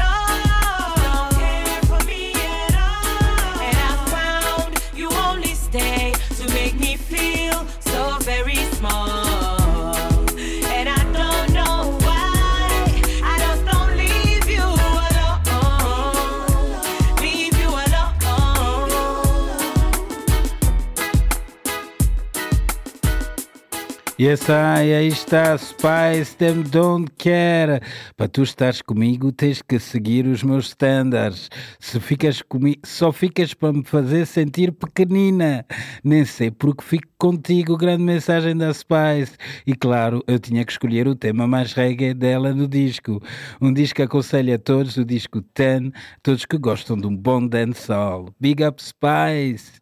Yes, 24.16 24.48
ai, 24.48 24.94
aí 24.94 25.08
está, 25.08 25.58
Spice, 25.58 26.36
them 26.36 26.62
don't 26.62 27.10
care. 27.18 27.80
Para 28.16 28.28
tu 28.28 28.44
estares 28.44 28.80
comigo, 28.80 29.32
tens 29.32 29.60
que 29.60 29.76
seguir 29.80 30.24
os 30.28 30.44
meus 30.44 30.66
standards. 30.66 31.50
Se 31.80 31.98
ficas 31.98 32.40
comigo, 32.40 32.80
só 32.84 33.10
ficas 33.10 33.54
para 33.54 33.72
me 33.72 33.82
fazer 33.82 34.24
sentir 34.24 34.70
pequenina. 34.70 35.66
Nem 36.04 36.24
sei 36.24 36.52
porque 36.52 36.84
fico 36.84 37.08
contigo, 37.18 37.76
grande 37.76 38.04
mensagem 38.04 38.56
da 38.56 38.72
Spice. 38.72 39.36
E 39.66 39.74
claro, 39.74 40.22
eu 40.28 40.38
tinha 40.38 40.64
que 40.64 40.70
escolher 40.70 41.08
o 41.08 41.16
tema 41.16 41.48
mais 41.48 41.72
reggae 41.72 42.14
dela 42.14 42.54
no 42.54 42.68
disco. 42.68 43.20
Um 43.60 43.72
disco 43.72 43.96
que 43.96 44.02
aconselho 44.02 44.54
a 44.54 44.58
todos, 44.58 44.96
o 44.96 45.04
disco 45.04 45.42
10, 45.56 45.90
todos 46.22 46.44
que 46.44 46.56
gostam 46.56 46.96
de 46.96 47.08
um 47.08 47.16
bom 47.16 47.44
dancehall. 47.44 48.32
Big 48.38 48.62
up 48.62 48.80
Spice! 48.80 49.80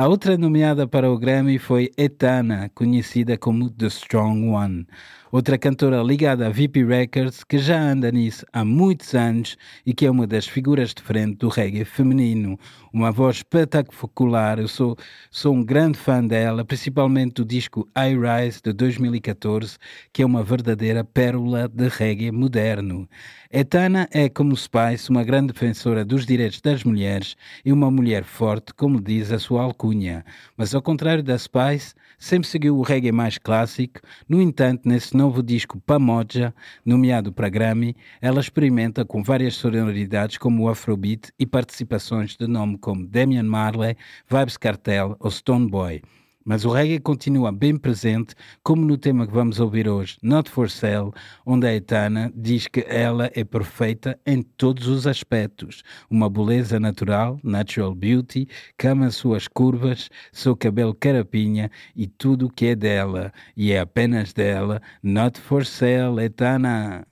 A 0.00 0.08
outra 0.08 0.38
nomeada 0.38 0.88
para 0.88 1.12
o 1.12 1.18
Grammy 1.18 1.58
foi 1.58 1.92
Etana, 1.94 2.70
conhecida 2.74 3.36
como 3.36 3.68
The 3.68 3.88
Strong 3.88 4.48
One, 4.48 4.86
outra 5.30 5.56
cantora 5.56 6.02
ligada 6.02 6.46
à 6.46 6.50
VP 6.50 6.84
Records 6.84 7.44
que 7.44 7.58
já 7.58 7.80
anda 7.80 8.10
nisso 8.10 8.44
há 8.52 8.64
muitos 8.64 9.14
anos 9.14 9.56
e 9.86 9.94
que 9.94 10.06
é 10.06 10.10
uma 10.10 10.26
das 10.26 10.46
figuras 10.46 10.92
de 10.92 11.02
frente 11.02 11.36
do 11.36 11.48
reggae 11.48 11.84
feminino. 11.84 12.58
Uma 12.92 13.12
voz 13.12 13.36
espetacular, 13.36 14.58
eu 14.58 14.66
sou, 14.66 14.96
sou 15.30 15.54
um 15.54 15.64
grande 15.64 15.96
fã 15.96 16.26
dela, 16.26 16.64
principalmente 16.64 17.34
do 17.34 17.44
disco 17.44 17.88
I 17.96 18.16
Rise 18.16 18.60
de 18.62 18.72
2014, 18.72 19.78
que 20.12 20.22
é 20.22 20.26
uma 20.26 20.42
verdadeira 20.42 21.04
pérola 21.04 21.68
de 21.68 21.88
reggae 21.88 22.32
moderno. 22.32 23.08
Etana 23.52 24.08
é, 24.10 24.28
como 24.28 24.56
Spice, 24.56 25.10
uma 25.10 25.22
grande 25.22 25.52
defensora 25.52 26.04
dos 26.04 26.26
direitos 26.26 26.60
das 26.60 26.82
mulheres 26.82 27.36
e 27.64 27.72
uma 27.72 27.90
mulher 27.90 28.24
forte, 28.24 28.74
como 28.74 29.00
diz 29.00 29.30
a 29.32 29.38
sua 29.38 29.62
alcunha. 29.62 30.24
Mas 30.56 30.74
ao 30.74 30.82
contrário 30.82 31.22
da 31.22 31.38
Spice, 31.38 31.94
sempre 32.20 32.46
seguiu 32.48 32.76
o 32.76 32.82
reggae 32.82 33.10
mais 33.10 33.38
clássico. 33.38 34.00
No 34.28 34.40
entanto, 34.40 34.88
nesse 34.88 35.16
novo 35.16 35.42
disco 35.42 35.80
Pamoja, 35.80 36.54
nomeado 36.84 37.32
para 37.32 37.48
Grammy, 37.48 37.96
ela 38.20 38.40
experimenta 38.40 39.04
com 39.04 39.22
várias 39.22 39.54
sonoridades 39.54 40.36
como 40.36 40.64
o 40.64 40.68
Afrobeat 40.68 41.32
e 41.38 41.46
participações 41.46 42.36
de 42.36 42.46
nome 42.46 42.78
como 42.78 43.06
Damian 43.06 43.42
Marley, 43.42 43.96
Vibes 44.30 44.56
Cartel 44.56 45.16
ou 45.18 45.30
Stone 45.30 45.68
Boy. 45.68 46.02
Mas 46.50 46.64
o 46.64 46.72
reggae 46.72 46.98
continua 46.98 47.52
bem 47.52 47.76
presente, 47.76 48.34
como 48.64 48.84
no 48.84 48.98
tema 48.98 49.24
que 49.24 49.32
vamos 49.32 49.60
ouvir 49.60 49.88
hoje, 49.88 50.18
Not 50.20 50.50
For 50.50 50.68
Sale, 50.68 51.12
onde 51.46 51.64
a 51.68 51.72
Etana 51.72 52.32
diz 52.34 52.66
que 52.66 52.84
ela 52.88 53.30
é 53.36 53.44
perfeita 53.44 54.18
em 54.26 54.42
todos 54.42 54.88
os 54.88 55.06
aspectos. 55.06 55.84
Uma 56.10 56.28
beleza 56.28 56.80
natural, 56.80 57.38
natural 57.44 57.94
beauty, 57.94 58.48
que 58.76 58.88
ama 58.88 59.12
suas 59.12 59.46
curvas, 59.46 60.10
seu 60.32 60.56
cabelo 60.56 60.92
carapinha 60.92 61.70
e 61.94 62.08
tudo 62.08 62.46
o 62.46 62.50
que 62.50 62.66
é 62.66 62.74
dela. 62.74 63.32
E 63.56 63.70
é 63.70 63.78
apenas 63.78 64.32
dela. 64.32 64.82
Not 65.04 65.38
For 65.38 65.64
Sale, 65.64 66.20
Etana. 66.24 67.06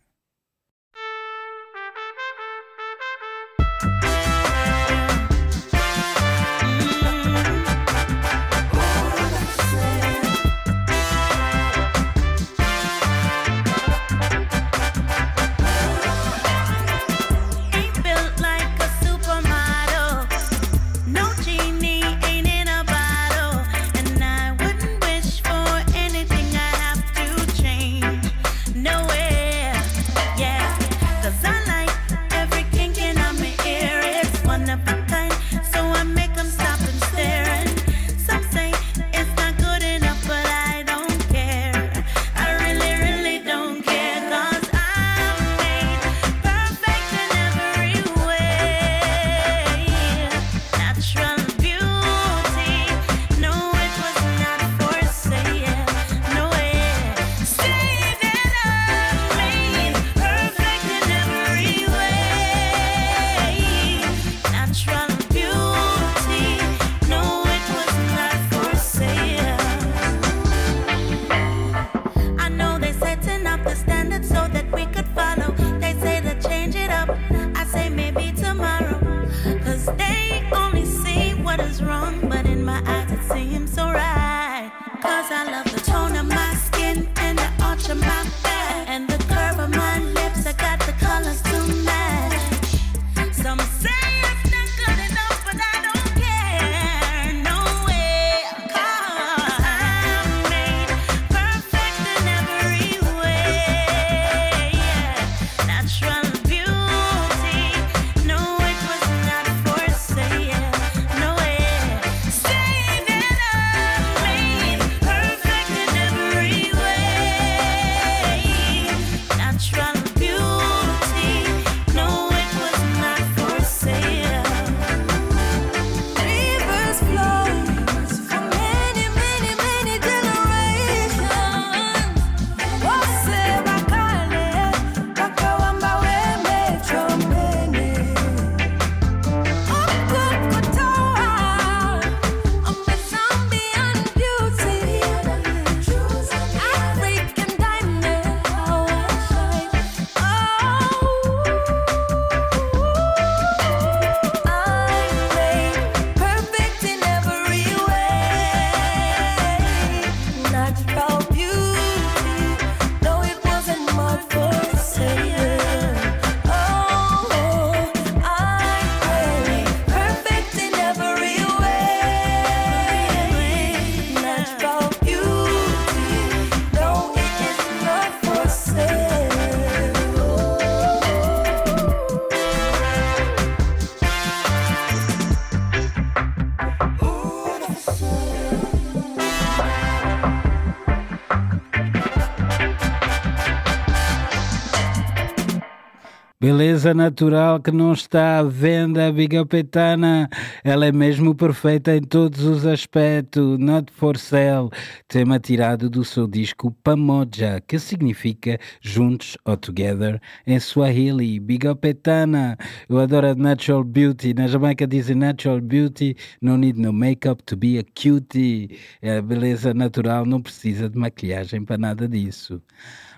Beleza 196.48 196.94
natural 196.94 197.60
que 197.60 197.70
não 197.70 197.92
está 197.92 198.38
à 198.38 198.42
venda, 198.42 199.12
Biga 199.12 199.44
Petana. 199.44 200.30
Ela 200.64 200.86
é 200.86 200.90
mesmo 200.90 201.34
perfeita 201.34 201.94
em 201.94 202.00
todos 202.00 202.42
os 202.42 202.64
aspectos. 202.64 203.58
Not 203.58 203.92
for 203.92 204.16
sale. 204.16 204.70
Tema 205.06 205.38
tirado 205.38 205.90
do 205.90 206.02
seu 206.06 206.26
disco 206.26 206.70
Pamoja, 206.82 207.62
que 207.66 207.78
significa 207.78 208.58
juntos 208.80 209.36
ou 209.44 209.58
together 209.58 210.18
em 210.46 210.58
Swahili. 210.58 211.38
Biga 211.38 211.76
Petana. 211.76 212.56
Eu 212.88 212.98
adoro 212.98 213.26
a 213.26 213.34
Natural 213.34 213.84
Beauty. 213.84 214.32
Na 214.32 214.46
Jamaica 214.46 214.86
dizem 214.86 215.16
Natural 215.16 215.60
Beauty. 215.60 216.16
No 216.40 216.56
need 216.56 216.80
no 216.80 216.94
makeup 216.94 217.42
to 217.42 217.58
be 217.58 217.78
a 217.78 217.84
cutie. 217.84 218.78
É 219.02 219.18
a 219.18 219.22
beleza 219.22 219.74
natural, 219.74 220.24
não 220.24 220.40
precisa 220.40 220.88
de 220.88 220.96
maquilhagem 220.96 221.62
para 221.62 221.76
nada 221.76 222.08
disso. 222.08 222.62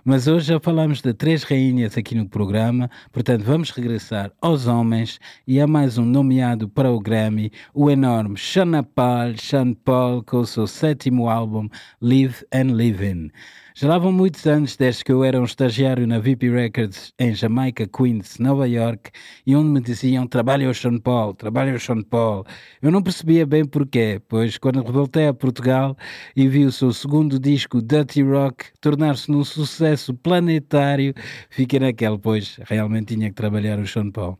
Mas 0.04 0.26
hoje 0.26 0.46
já 0.46 0.58
falamos 0.58 1.02
de 1.02 1.12
três 1.12 1.42
rainhas 1.42 1.96
aqui 1.96 2.14
no 2.14 2.26
programa, 2.26 2.90
portanto 3.12 3.44
vamos 3.44 3.70
regressar 3.70 4.32
aos 4.40 4.66
homens 4.66 5.20
e 5.46 5.60
há 5.60 5.66
mais 5.66 5.98
um 5.98 6.04
nomeado 6.04 6.68
para 6.68 6.90
o 6.90 6.98
Grammy, 6.98 7.52
o 7.74 7.90
enorme 7.90 8.38
Sean 8.38 8.82
Paul, 8.82 9.36
Sean 9.36 9.74
Paul 9.74 10.22
com 10.22 10.38
o 10.38 10.46
seu 10.46 10.66
sétimo 10.66 11.28
álbum 11.28 11.68
Live 12.00 12.46
and 12.52 12.74
Living. 12.74 13.30
Já 13.76 13.88
lá 13.88 13.98
vão 13.98 14.10
muitos 14.10 14.44
anos 14.46 14.76
desde 14.76 15.04
que 15.04 15.12
eu 15.12 15.22
era 15.22 15.40
um 15.40 15.44
estagiário 15.44 16.04
na 16.04 16.18
VIP 16.18 16.50
Records 16.50 17.12
em 17.18 17.32
Jamaica, 17.32 17.86
Queens, 17.86 18.38
Nova 18.38 18.66
York, 18.66 19.10
e 19.46 19.54
onde 19.54 19.68
me 19.68 19.80
diziam 19.80 20.26
trabalha 20.26 20.68
o 20.68 20.74
Sean 20.74 20.98
Paul, 20.98 21.34
trabalha 21.34 21.74
o 21.74 21.78
Sean 21.78 22.02
Paul. 22.02 22.44
Eu 22.82 22.90
não 22.90 23.00
percebia 23.00 23.46
bem 23.46 23.64
porquê, 23.64 24.20
pois 24.28 24.58
quando 24.58 24.82
voltei 24.82 25.28
a 25.28 25.32
Portugal 25.32 25.96
e 26.34 26.48
vi 26.48 26.64
o 26.64 26.72
seu 26.72 26.92
segundo 26.92 27.38
disco, 27.38 27.80
Dirty 27.80 28.22
Rock, 28.22 28.66
tornar-se 28.80 29.30
num 29.30 29.44
sucesso 29.44 30.12
planetário, 30.14 31.14
fiquei 31.48 31.78
naquele, 31.78 32.18
pois 32.18 32.58
realmente 32.66 33.14
tinha 33.14 33.28
que 33.28 33.36
trabalhar 33.36 33.78
o 33.78 33.86
Sean 33.86 34.10
Paul. 34.10 34.36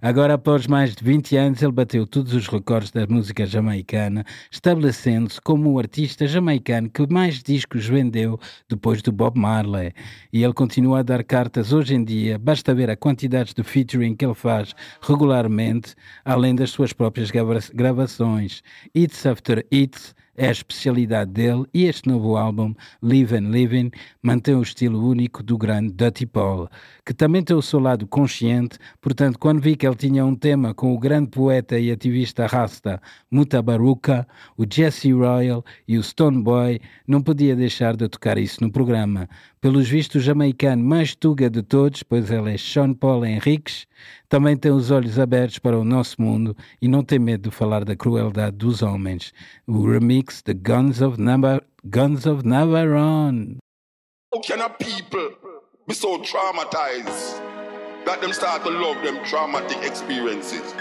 Agora, 0.00 0.34
após 0.34 0.68
mais 0.68 0.94
de 0.94 1.02
20 1.02 1.36
anos, 1.36 1.62
ele 1.62 1.72
bateu 1.72 2.06
todos 2.06 2.32
os 2.32 2.46
recordes 2.46 2.92
da 2.92 3.06
música 3.08 3.44
jamaicana, 3.44 4.24
estabelecendo-se 4.52 5.40
como 5.40 5.72
o 5.72 5.78
artista 5.80 6.28
jamaicano 6.28 6.88
que 6.88 7.04
mais 7.12 7.42
discos 7.42 7.86
vendeu 7.86 8.38
depois 8.78 9.02
do 9.02 9.10
Bob 9.10 9.36
Marley. 9.36 9.92
E 10.32 10.42
ele 10.42 10.52
continua 10.52 11.00
a 11.00 11.02
dar 11.02 11.24
cartas 11.24 11.72
hoje 11.72 11.94
em 11.94 12.04
dia, 12.04 12.38
basta 12.38 12.72
ver 12.74 12.88
a 12.88 12.96
quantidade 12.96 13.52
de 13.52 13.62
featuring 13.62 14.14
que 14.14 14.24
ele 14.24 14.34
faz 14.34 14.74
regularmente, 15.02 15.94
além 16.24 16.54
das 16.54 16.70
suas 16.70 16.92
próprias 16.92 17.30
grava 17.30 17.58
gravações. 17.74 18.62
Hits 18.94 19.26
After 19.26 19.66
Hits 19.70 20.14
é 20.38 20.48
a 20.48 20.52
especialidade 20.52 21.32
dele 21.32 21.64
e 21.74 21.84
este 21.84 22.08
novo 22.08 22.36
álbum, 22.36 22.72
Live 23.02 23.34
and 23.34 23.50
Living, 23.50 23.90
mantém 24.22 24.54
o 24.54 24.62
estilo 24.62 25.04
único 25.04 25.42
do 25.42 25.58
grande 25.58 25.92
Dirty 25.92 26.24
Paul, 26.24 26.68
que 27.04 27.12
também 27.12 27.42
tem 27.42 27.56
o 27.56 27.60
seu 27.60 27.80
lado 27.80 28.06
consciente, 28.06 28.78
portanto, 29.00 29.36
quando 29.36 29.60
vi 29.60 29.74
que 29.74 29.84
ele 29.84 29.96
tinha 29.96 30.24
um 30.24 30.36
tema 30.36 30.72
com 30.72 30.94
o 30.94 30.98
grande 30.98 31.30
poeta 31.30 31.76
e 31.76 31.90
ativista 31.90 32.46
rasta 32.46 33.02
Mutabaruka, 33.28 34.26
o 34.56 34.64
Jesse 34.72 35.12
Royal 35.12 35.64
e 35.88 35.98
o 35.98 36.02
Stone 36.02 36.40
Boy, 36.40 36.80
não 37.06 37.20
podia 37.20 37.56
deixar 37.56 37.96
de 37.96 38.08
tocar 38.08 38.38
isso 38.38 38.62
no 38.62 38.70
programa. 38.70 39.28
Pelos 39.60 39.88
vistos, 39.88 40.22
o 40.22 40.24
jamaicano 40.24 40.84
mais 40.84 41.16
tuga 41.16 41.50
de 41.50 41.62
todos, 41.62 42.04
pois 42.04 42.30
ele 42.30 42.54
é 42.54 42.56
Sean 42.56 42.94
Paul 42.94 43.24
Henriques, 43.24 43.88
também 44.28 44.56
tem 44.56 44.70
os 44.70 44.90
olhos 44.90 45.18
abertos 45.18 45.58
para 45.58 45.78
o 45.78 45.84
nosso 45.84 46.20
mundo 46.20 46.56
e 46.82 46.88
não 46.88 47.02
tem 47.02 47.18
medo 47.18 47.48
de 47.48 47.54
falar 47.54 47.84
da 47.84 47.96
crueldade 47.96 48.56
dos 48.56 48.82
homens. 48.82 49.32
O 49.66 49.90
remix 49.90 50.42
de 50.42 50.52
Guns 50.52 51.00
of, 51.00 51.20
Nava 51.20 51.62
Guns 51.84 52.26
of 52.26 52.46
Navarone. 52.46 53.56
How 54.32 54.40
can 54.42 54.60
a 54.60 54.68
people 54.68 55.30
be 55.86 55.94
so 55.94 56.18
traumatized 56.18 57.40
that 58.04 58.20
them 58.20 58.32
start 58.32 58.62
to 58.64 58.70
love 58.70 59.00
them 59.02 59.24
traumatic 59.24 59.78
experiences? 59.82 60.74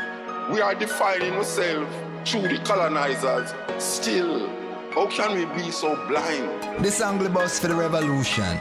We 0.52 0.62
are 0.62 0.76
defining 0.76 1.34
ourselves 1.34 1.88
through 2.26 2.50
the 2.50 2.60
colonizers. 2.66 3.54
Still, 3.78 4.50
how 4.94 5.08
can 5.08 5.36
we 5.36 5.46
be 5.62 5.72
so 5.72 5.96
blind? 6.08 6.84
This 6.84 7.00
angle 7.02 7.30
bus 7.30 7.60
for 7.60 7.70
the 7.70 7.76
revolution. 7.76 8.58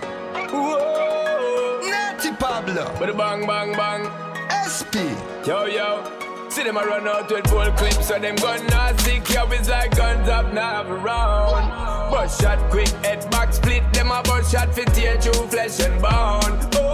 Whoa. 0.52 1.80
Natty 1.84 2.30
Pablo, 2.38 2.94
But 2.98 3.06
the 3.06 3.14
bang, 3.14 3.46
bang, 3.46 3.72
bang. 3.72 4.35
SP. 4.64 5.12
Yo, 5.46 5.66
yo. 5.66 6.48
See 6.48 6.62
them 6.62 6.76
a 6.76 6.84
run 6.86 7.06
out 7.06 7.30
with 7.30 7.46
full 7.48 7.70
clips, 7.72 8.08
so 8.08 8.18
them 8.18 8.36
gun 8.36 8.64
not 8.68 8.98
sick. 9.00 9.28
Yo, 9.28 9.46
it's 9.50 9.68
like 9.68 9.94
guns 9.96 10.28
up 10.28 10.52
now 10.54 10.82
around. 10.88 12.10
Bust 12.10 12.40
shot 12.40 12.58
quick, 12.70 12.88
head 13.04 13.28
back 13.30 13.52
split. 13.52 13.82
Them 13.92 14.10
a 14.10 14.22
bust 14.22 14.52
shot 14.52 14.74
fit 14.74 14.86
tear 14.94 15.20
through 15.20 15.48
flesh 15.48 15.80
and 15.80 16.00
bone. 16.00 16.85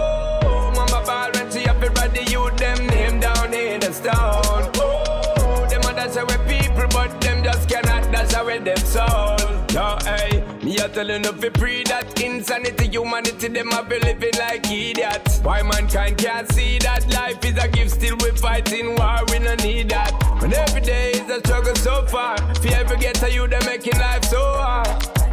Telling 10.93 11.23
you 11.23 11.33
fi 11.33 11.49
pre 11.49 11.83
that 11.85 12.21
insanity, 12.21 12.87
humanity, 12.87 13.47
them 13.47 13.69
a 13.71 13.83
be 13.83 13.97
living 13.99 14.37
like 14.37 14.69
idiots. 14.69 15.39
Why 15.39 15.63
mankind 15.63 16.17
can't 16.17 16.47
see 16.51 16.77
that 16.79 17.11
life 17.11 17.43
is 17.43 17.57
a 17.57 17.67
gift, 17.67 17.91
still 17.91 18.15
we 18.17 18.29
fighting 18.31 18.95
war, 18.95 19.19
we 19.31 19.39
no 19.39 19.55
need 19.55 19.89
that. 19.89 20.13
And 20.43 20.53
every 20.53 20.81
day 20.81 21.11
is 21.11 21.29
a 21.29 21.39
struggle 21.39 21.75
so 21.75 22.05
far. 22.05 22.35
If 22.51 22.63
you 22.63 22.71
ever 22.71 22.95
get 22.95 23.15
to 23.15 23.31
you, 23.31 23.47
they 23.47 23.59
making 23.65 23.97
life 23.99 24.23
so 24.25 24.41
hard. 24.41 24.87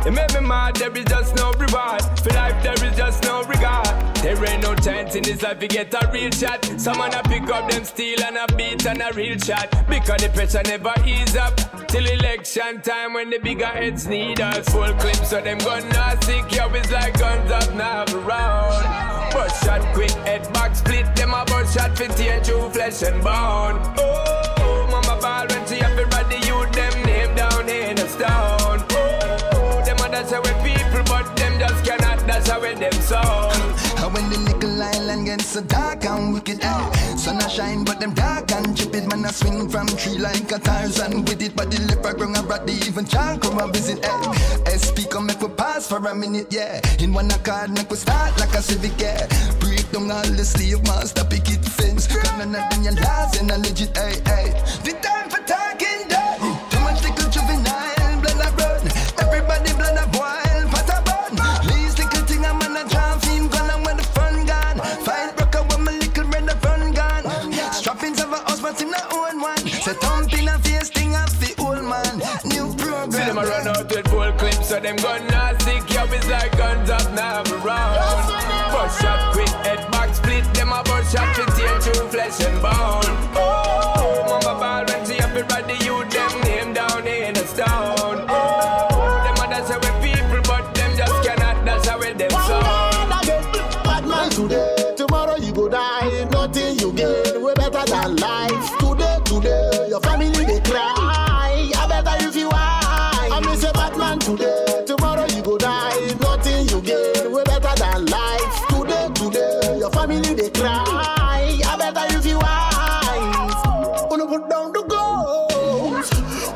It 0.06 0.12
make 0.12 0.32
me 0.32 0.40
mad, 0.40 0.76
there 0.76 0.96
is 0.96 1.04
just 1.04 1.36
no 1.36 1.52
reward. 1.52 2.00
For 2.22 2.30
life, 2.30 2.62
there 2.62 2.82
is 2.86 2.96
just 2.96 3.22
no 3.24 3.42
regard. 3.42 3.59
There 4.22 4.44
ain't 4.44 4.62
no 4.62 4.74
chance 4.74 5.14
in 5.14 5.22
this 5.22 5.42
life, 5.42 5.62
you 5.62 5.68
get 5.68 5.94
a 5.94 6.10
real 6.12 6.30
shot. 6.30 6.62
Someone 6.78 7.14
a 7.14 7.22
pick 7.22 7.48
up 7.48 7.70
them 7.70 7.84
steel 7.84 8.22
and 8.22 8.36
a 8.36 8.54
beat 8.54 8.86
and 8.86 9.00
a 9.00 9.10
real 9.14 9.38
shot. 9.38 9.70
Because 9.88 10.20
the 10.20 10.28
pressure 10.28 10.62
never 10.64 10.92
ease 11.06 11.36
up. 11.36 11.56
Till 11.88 12.04
election 12.04 12.82
time 12.82 13.14
when 13.14 13.30
the 13.30 13.38
bigger 13.38 13.66
heads 13.66 14.06
need 14.06 14.40
us. 14.40 14.68
Full 14.68 14.92
clips, 14.94 15.30
so 15.30 15.40
them 15.40 15.58
gun 15.58 15.88
not. 15.88 16.20
Yo, 16.52 16.68
it's 16.74 16.92
like 16.92 17.18
guns 17.18 17.50
up 17.50 17.74
now 17.74 18.04
around. 18.14 19.32
Bust 19.32 19.64
shot 19.64 19.80
quick, 19.94 20.10
head 20.28 20.52
back 20.52 20.76
split. 20.76 21.16
Them 21.16 21.32
a 21.32 21.44
bust 21.46 21.76
shot 21.76 21.96
fit 21.96 22.10
tear 22.10 22.44
through 22.44 22.70
flesh 22.70 23.02
and 23.02 23.22
bone. 23.22 23.80
Oh, 23.98 24.86
mama 24.90 25.20
ball 25.20 25.46
when 25.48 25.66
she 25.66 25.76
have 25.76 25.98
it 25.98 26.12
ready, 26.14 26.36
you 26.46 26.66
them 26.72 27.02
name 27.04 27.34
down 27.34 27.68
in 27.68 27.96
the 27.96 28.06
stone. 28.06 28.59
Gets 35.30 35.46
so 35.46 35.60
dark 35.62 36.04
and 36.04 36.34
wicked, 36.34 36.58
eh? 36.62 36.90
Sun 37.16 37.36
a 37.38 37.48
shine, 37.48 37.84
but 37.84 38.00
them 38.00 38.12
dark 38.14 38.50
and 38.52 38.76
chipid. 38.76 39.08
Man, 39.10 39.24
I 39.24 39.30
swing 39.30 39.68
from 39.68 39.86
tree 39.86 40.18
like 40.18 40.50
a 40.50 40.58
Tarzan 40.58 41.24
with 41.24 41.42
it. 41.42 41.54
But 41.54 41.70
the 41.70 41.78
leopard 41.88 42.16
ground 42.18 42.36
a 42.36 42.42
brought 42.42 42.66
the 42.66 42.72
even 42.72 43.06
chunk 43.06 43.42
come 43.42 43.58
a 43.58 43.66
visit, 43.68 44.04
eh? 44.04 44.74
SP 44.80 45.06
come 45.08 45.26
make 45.26 45.40
we 45.40 45.48
pass 45.48 45.86
for 45.86 45.98
a 45.98 46.14
minute, 46.14 46.48
yeah. 46.50 46.80
In 46.98 47.12
one 47.12 47.30
accord, 47.30 47.70
make 47.70 47.90
we 47.90 47.96
start 47.96 48.38
like 48.40 48.54
a 48.54 48.62
civic, 48.62 48.98
yeah. 48.98 49.26
Break 49.60 49.86
down 49.92 50.10
all 50.10 50.30
the 50.38 50.44
slave 50.44 50.82
master 50.84 51.24
picket 51.24 51.64
fence. 51.64 52.06
Cause 52.08 52.32
none 52.38 52.54
of 52.54 52.64
them 52.70 52.82
your 52.82 52.94
laws 52.94 53.40
and 53.40 53.50
a 53.50 53.58
legit, 53.58 53.96
eh, 53.96 54.18
eh. 54.26 54.50
The 54.84 54.92
time 55.04 55.30
for 55.30 55.42
talking 55.46 55.69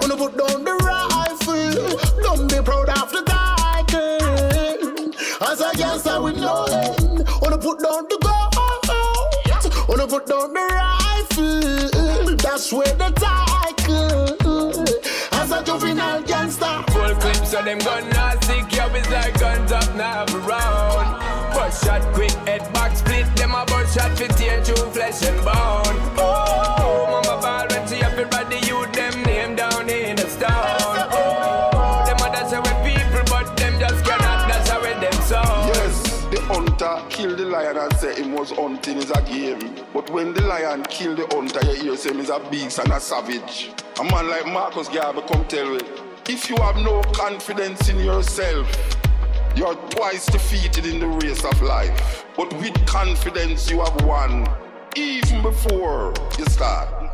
wanna 0.00 0.16
put 0.16 0.36
down 0.36 0.64
the 0.64 0.74
rifle. 0.90 1.70
Don't 2.22 2.48
be 2.50 2.58
proud 2.62 2.88
of 2.88 3.10
the 3.12 3.22
title. 3.22 4.28
As 5.48 5.60
a 5.60 5.76
gangster 5.76 6.20
with 6.22 6.36
no 6.36 6.64
end, 6.64 7.28
wanna 7.42 7.58
put 7.58 7.78
down 7.80 8.06
the 8.08 8.18
ghost, 8.24 9.88
wanna 9.88 10.06
put 10.06 10.26
down 10.26 10.52
the 10.52 10.60
rifle. 10.60 12.36
That's 12.36 12.72
where 12.72 12.94
the 13.02 13.10
title. 13.10 14.84
As 15.32 15.50
a 15.50 15.62
juvenile 15.64 16.22
gangster. 16.22 16.84
Full 16.92 17.14
clips 17.16 17.52
of 17.54 17.64
them 17.64 17.78
gun 17.78 18.08
nasty, 18.10 18.62
yeah, 18.74 18.94
it's 18.94 19.10
like 19.10 19.38
guns 19.38 19.72
up 19.72 19.94
now 19.94 20.24
around. 20.36 21.20
Bust 21.54 21.84
shot 21.84 22.02
quick, 22.14 22.32
head 22.48 22.72
back 22.72 22.96
split, 22.96 23.26
them 23.36 23.54
a 23.54 23.64
bust 23.66 23.94
shot 23.94 24.16
fit 24.16 24.30
tear 24.36 24.62
through 24.64 24.90
flesh 24.92 25.22
and 25.22 25.44
bone. 25.44 26.23
Him 38.50 38.56
hunting 38.56 38.98
is 38.98 39.10
a 39.10 39.22
game. 39.22 39.74
But 39.92 40.10
when 40.10 40.34
the 40.34 40.42
lion 40.42 40.82
kill 40.84 41.14
the 41.14 41.26
hunter, 41.34 41.64
you 41.66 41.94
hear 41.94 42.12
him 42.12 42.20
is 42.20 42.30
a 42.30 42.40
beast 42.50 42.78
and 42.78 42.92
a 42.92 43.00
savage. 43.00 43.70
A 43.98 44.04
man 44.04 44.28
like 44.28 44.46
Marcus 44.46 44.88
Garvey 44.88 45.22
come 45.22 45.44
tell 45.46 45.66
you, 45.66 45.80
if 46.28 46.48
you 46.48 46.56
have 46.56 46.76
no 46.76 47.02
confidence 47.12 47.88
in 47.88 47.98
yourself, 47.98 48.68
you're 49.56 49.74
twice 49.90 50.26
defeated 50.26 50.86
in 50.86 51.00
the 51.00 51.06
race 51.06 51.44
of 51.44 51.60
life. 51.62 52.24
But 52.36 52.52
with 52.54 52.74
confidence 52.86 53.70
you 53.70 53.80
have 53.80 54.04
won, 54.04 54.48
even 54.96 55.42
before 55.42 56.12
you 56.38 56.44
start. 56.46 57.13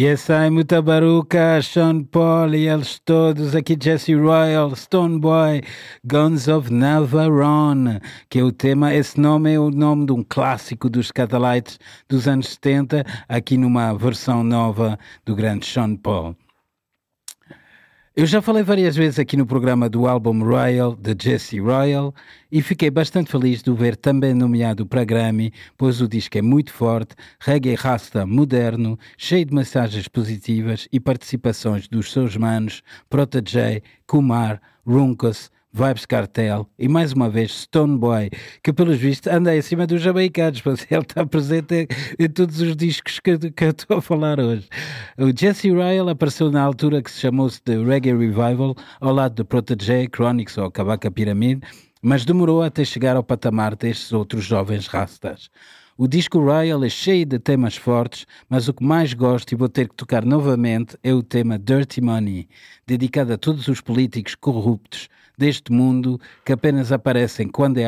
Yes, 0.00 0.30
ai, 0.30 0.48
muita 0.48 0.80
baruca, 0.80 1.60
Sean 1.60 2.02
Paul 2.04 2.54
e 2.54 2.66
eles 2.66 2.98
todos, 3.04 3.54
aqui 3.54 3.76
Jesse 3.78 4.14
Royal, 4.14 4.74
Stoneboy, 4.74 5.60
Guns 6.02 6.48
of 6.48 6.72
Navarone, 6.72 8.00
que 8.30 8.38
é 8.38 8.42
o 8.42 8.50
tema, 8.50 8.94
esse 8.94 9.20
nome 9.20 9.52
é 9.52 9.60
o 9.60 9.70
nome 9.70 10.06
de 10.06 10.12
um 10.12 10.24
clássico 10.26 10.88
dos 10.88 11.10
Catalites 11.10 11.78
dos 12.08 12.26
anos 12.26 12.48
70, 12.48 13.04
aqui 13.28 13.58
numa 13.58 13.92
versão 13.92 14.42
nova 14.42 14.98
do 15.26 15.36
grande 15.36 15.66
Sean 15.66 15.94
Paul. 15.96 16.34
Eu 18.16 18.26
já 18.26 18.42
falei 18.42 18.64
várias 18.64 18.96
vezes 18.96 19.20
aqui 19.20 19.36
no 19.36 19.46
programa 19.46 19.88
do 19.88 20.08
álbum 20.08 20.42
Royal, 20.42 20.96
de 20.96 21.14
Jesse 21.16 21.60
Royal, 21.60 22.12
e 22.50 22.60
fiquei 22.60 22.90
bastante 22.90 23.30
feliz 23.30 23.62
de 23.62 23.70
o 23.70 23.74
ver 23.76 23.94
também 23.94 24.34
nomeado 24.34 24.84
para 24.84 25.04
Grammy, 25.04 25.52
pois 25.78 26.00
o 26.00 26.08
disco 26.08 26.36
é 26.36 26.42
muito 26.42 26.72
forte, 26.72 27.14
reggae 27.38 27.76
rasta 27.76 28.26
moderno, 28.26 28.98
cheio 29.16 29.44
de 29.44 29.54
mensagens 29.54 30.08
positivas 30.08 30.88
e 30.92 30.98
participações 30.98 31.86
dos 31.86 32.10
seus 32.10 32.36
manos 32.36 32.82
Protege, 33.08 33.80
Kumar, 34.08 34.60
Runcus, 34.84 35.48
Vibes 35.72 36.04
Cartel 36.04 36.68
e 36.76 36.88
mais 36.88 37.12
uma 37.12 37.30
vez 37.30 37.62
Stone 37.62 37.96
Boy, 37.96 38.28
que 38.60 38.72
pelos 38.72 38.98
vistos 38.98 39.32
anda 39.32 39.56
em 39.56 39.62
cima 39.62 39.86
dos 39.86 40.02
jamaicanos, 40.02 40.60
pois 40.60 40.84
ele 40.90 41.02
está 41.02 41.24
presente 41.24 41.86
em, 42.18 42.28
todos 42.28 42.60
os 42.60 42.74
discos 42.76 43.20
que, 43.20 43.38
que 43.38 43.64
eu 43.64 43.70
estou 43.70 43.98
a 43.98 44.02
falar 44.02 44.40
hoje. 44.40 44.68
O 45.16 45.30
Jesse 45.30 45.70
Ryle 45.70 46.10
apareceu 46.10 46.50
na 46.50 46.60
altura 46.60 47.00
que 47.00 47.10
se 47.10 47.20
chamou-se 47.20 47.60
de 47.64 47.76
Reggae 47.84 48.10
Revival, 48.10 48.74
ao 49.00 49.14
lado 49.14 49.36
de 49.36 49.44
Protege, 49.44 50.08
Chronix 50.12 50.58
ou 50.58 50.72
Kabaka 50.72 51.08
Pyramid, 51.08 51.62
mas 52.02 52.24
demorou 52.24 52.62
até 52.62 52.84
chegar 52.84 53.14
ao 53.14 53.22
patamar 53.22 53.76
destes 53.76 54.12
outros 54.12 54.44
jovens 54.44 54.88
rastas. 54.88 55.50
O 55.96 56.08
disco 56.08 56.40
Royal 56.40 56.82
é 56.82 56.88
cheio 56.88 57.26
de 57.26 57.38
temas 57.38 57.76
fortes, 57.76 58.26
mas 58.48 58.66
o 58.66 58.74
que 58.74 58.82
mais 58.82 59.14
gosto 59.14 59.52
e 59.52 59.54
vou 59.54 59.68
ter 59.68 59.88
que 59.88 59.94
tocar 59.94 60.24
novamente 60.24 60.96
é 61.04 61.14
o 61.14 61.22
tema 61.22 61.58
Dirty 61.58 62.00
Money, 62.00 62.48
dedicado 62.86 63.34
a 63.34 63.38
todos 63.38 63.68
os 63.68 63.80
políticos 63.80 64.34
corruptos 64.34 65.08
deste 65.40 65.72
mundo 65.72 66.20
que 66.44 66.52
apenas 66.52 66.92
aparecem 66.92 67.48
quando 67.48 67.78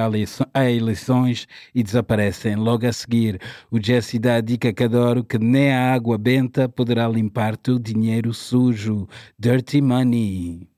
há 0.55 0.71
eleições 0.71 1.47
e 1.75 1.83
desaparecem 1.83 2.57
logo 2.57 2.87
a 2.87 2.93
seguir. 2.93 3.39
O 3.71 3.79
Jesse 3.79 4.19
dá 4.19 4.37
a 4.37 4.41
dica 4.41 4.73
que 4.73 4.85
adoro 4.85 5.23
que 5.23 5.39
nem 5.39 5.71
a 5.71 5.93
água 5.93 6.17
benta 6.17 6.67
poderá 6.67 7.07
limpar 7.07 7.55
teu 7.59 7.79
dinheiro 7.79 8.33
sujo. 8.33 9.07
Dirty 9.39 9.83
Money. 9.83 10.72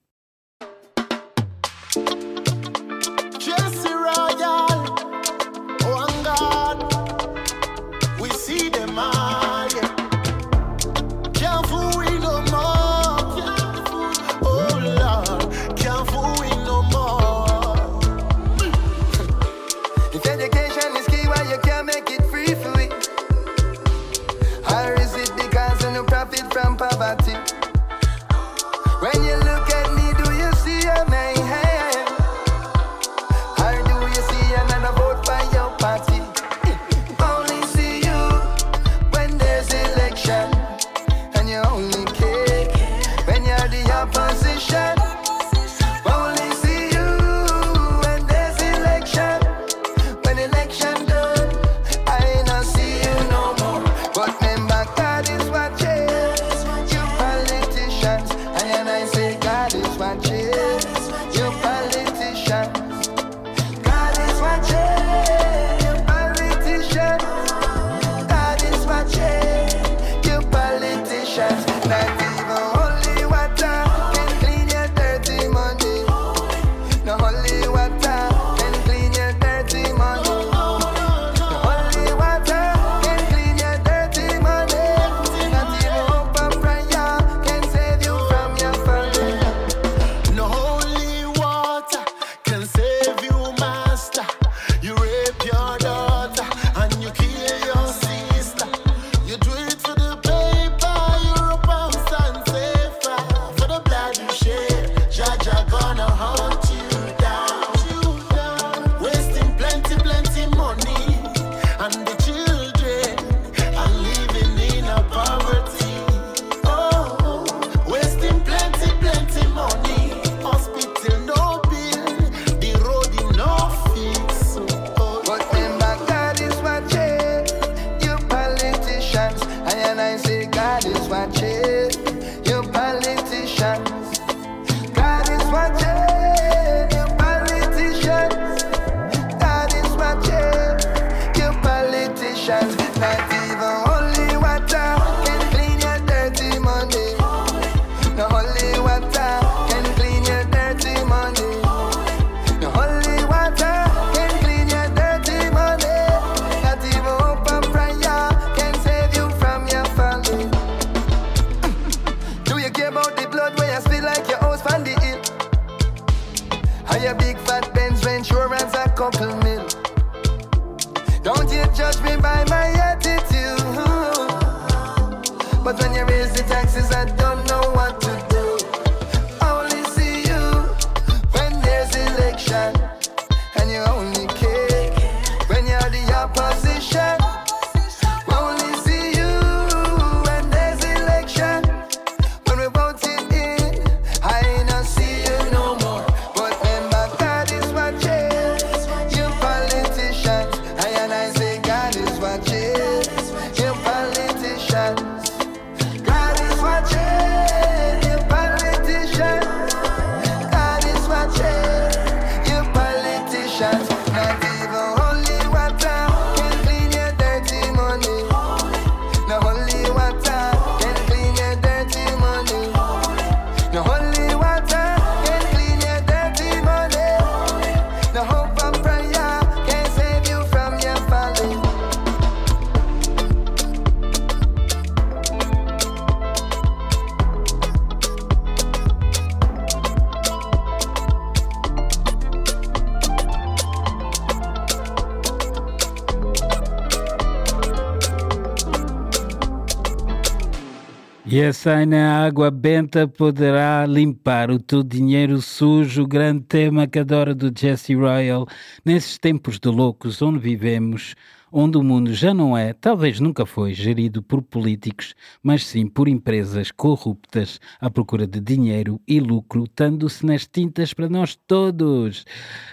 E 251.35 251.41
essa 251.41 251.85
na 251.85 252.25
água 252.25 252.49
benta 252.49 253.09
poderá 253.09 253.85
limpar 253.87 254.53
o 254.53 254.59
teu 254.61 254.85
dinheiro 254.85 255.43
sujo, 255.43 256.05
o 256.05 256.07
grande 256.07 256.45
tema 256.45 256.87
que 256.87 257.01
adora 257.01 257.35
do 257.35 257.51
Jesse 257.53 257.93
Royal, 257.93 258.47
nesses 258.85 259.19
tempos 259.19 259.59
de 259.59 259.69
loucos 259.69 260.23
onde 260.23 260.39
vivemos, 260.39 261.17
onde 261.57 261.79
o 261.79 261.85
mundo 261.85 262.13
já 262.13 262.35
não 262.35 262.59
é, 262.59 262.73
talvez 262.73 263.21
nunca 263.21 263.47
foi, 263.47 263.73
gerido 263.75 264.21
por 264.21 264.43
políticos, 264.43 265.15
mas 265.41 265.65
sim 265.65 265.87
por 265.87 266.09
empresas 266.09 266.73
corruptas 266.73 267.61
à 267.81 267.89
procura 267.89 268.27
de 268.27 268.41
dinheiro 268.41 269.01
e 269.07 269.21
lucro, 269.21 269.69
tando-se 269.69 270.27
nas 270.27 270.49
tintas 270.49 270.93
para 270.93 271.09
nós 271.09 271.37
todos. 271.47 272.25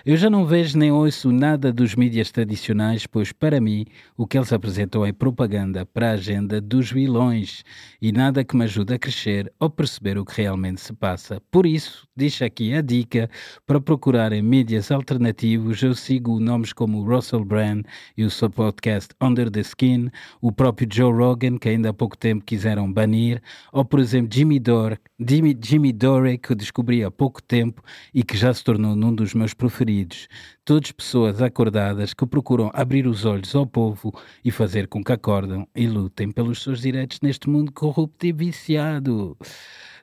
Eu 0.04 0.18
já 0.18 0.32
não 0.32 0.48
vejo 0.48 0.80
nem 0.80 0.92
ouço 0.92 1.32
nada 1.32 1.72
dos 1.72 1.94
mídias 1.94 2.32
tradicionais, 2.32 3.06
pois 3.06 3.32
para 3.32 3.62
mim 3.62 3.86
o 4.18 4.26
que 4.26 4.36
eles 4.36 4.52
apresentam 4.52 5.06
é 5.06 5.12
propaganda 5.12 5.86
para 5.86 6.10
a 6.10 6.14
agenda 6.14 6.60
dos 6.60 6.92
vilões 6.92 7.64
e 8.02 8.12
nada 8.12 8.44
que 8.44 8.58
me 8.58 8.64
ajude 8.64 8.96
a 8.96 9.00
crescer 9.00 9.54
ou 9.60 9.70
perceber 9.70 10.18
o 10.18 10.26
que 10.26 10.42
realmente 10.42 10.82
se 10.82 10.92
passa. 10.92 11.40
Por 11.52 11.68
isso, 11.68 12.08
deixo 12.16 12.44
aqui 12.44 12.74
a 12.74 12.82
dica 12.82 13.30
para 13.68 13.80
procurarem 13.80 14.42
mídias 14.42 14.90
alternativos. 14.90 15.84
Eu 15.84 15.94
sigo 15.94 16.40
nomes 16.40 16.74
como 16.74 17.04
Russell 17.04 17.46
Brand 17.46 17.84
e 18.18 18.24
o 18.24 18.30
seu 18.32 18.50
podcast 18.72 19.14
Under 19.22 19.52
the 19.52 19.60
Skin, 19.60 20.10
o 20.42 20.50
próprio 20.50 20.88
Joe 20.90 21.12
Rogan, 21.12 21.58
que 21.58 21.68
ainda 21.68 21.90
há 21.90 21.94
pouco 21.94 22.18
tempo 22.18 22.46
quiseram 22.46 22.92
banir, 22.92 23.42
ou 23.74 23.84
por 23.84 24.00
exemplo 24.00 24.34
Jimmy 24.34 24.60
Dore, 24.60 24.98
Jimmy, 25.20 25.58
Jimmy 25.62 25.92
Dore, 25.92 26.38
que 26.38 26.54
eu 26.54 26.56
descobri 26.56 27.04
há 27.04 27.12
pouco 27.12 27.44
tempo 27.44 27.84
e 28.14 28.24
que 28.24 28.38
já 28.38 28.54
se 28.54 28.64
tornou 28.64 28.96
num 28.96 29.14
dos 29.14 29.34
meus 29.34 29.54
preferidos. 29.54 30.30
Todas 30.64 30.92
pessoas 30.94 31.42
acordadas 31.42 32.14
que 32.14 32.26
procuram 32.26 32.72
abrir 32.74 33.06
os 33.06 33.26
olhos 33.26 33.54
ao 33.54 33.68
povo 33.68 34.18
e 34.44 34.50
fazer 34.52 34.88
com 34.88 35.04
que 35.04 35.12
acordam 35.12 35.68
e 35.76 35.86
lutem 35.86 36.32
pelos 36.32 36.64
seus 36.64 36.82
direitos 36.82 37.20
neste 37.22 37.50
mundo 37.50 37.74
corrupto 37.74 38.26
e 38.26 38.32
viciado. 38.32 39.38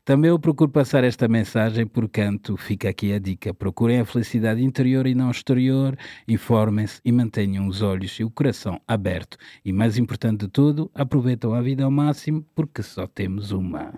Também 0.09 0.31
eu 0.31 0.39
procuro 0.39 0.71
passar 0.71 1.05
esta 1.05 1.29
mensagem 1.29 1.87
por 1.87 2.09
canto, 2.09 2.57
fica 2.57 2.89
aqui 2.89 3.13
a 3.13 3.19
dica. 3.19 3.53
Procurem 3.53 4.01
a 4.01 4.07
felicidade 4.07 4.65
interior 4.65 5.07
e 5.07 5.15
não 5.15 5.31
exterior, 5.31 5.99
informem-se 6.27 6.99
e 7.05 7.13
mantenham 7.13 7.69
os 7.69 7.83
olhos 7.83 8.13
e 8.19 8.25
o 8.25 8.31
coração 8.31 8.81
aberto. 8.89 9.37
E 9.63 9.71
mais 9.71 9.99
importante 9.99 10.47
de 10.47 10.49
tudo, 10.49 10.91
aproveitam 10.95 11.53
a 11.53 11.61
vida 11.61 11.85
ao 11.85 11.91
máximo 11.91 12.43
porque 12.55 12.83
só 12.83 13.07
temos 13.07 13.53
uma. 13.53 13.93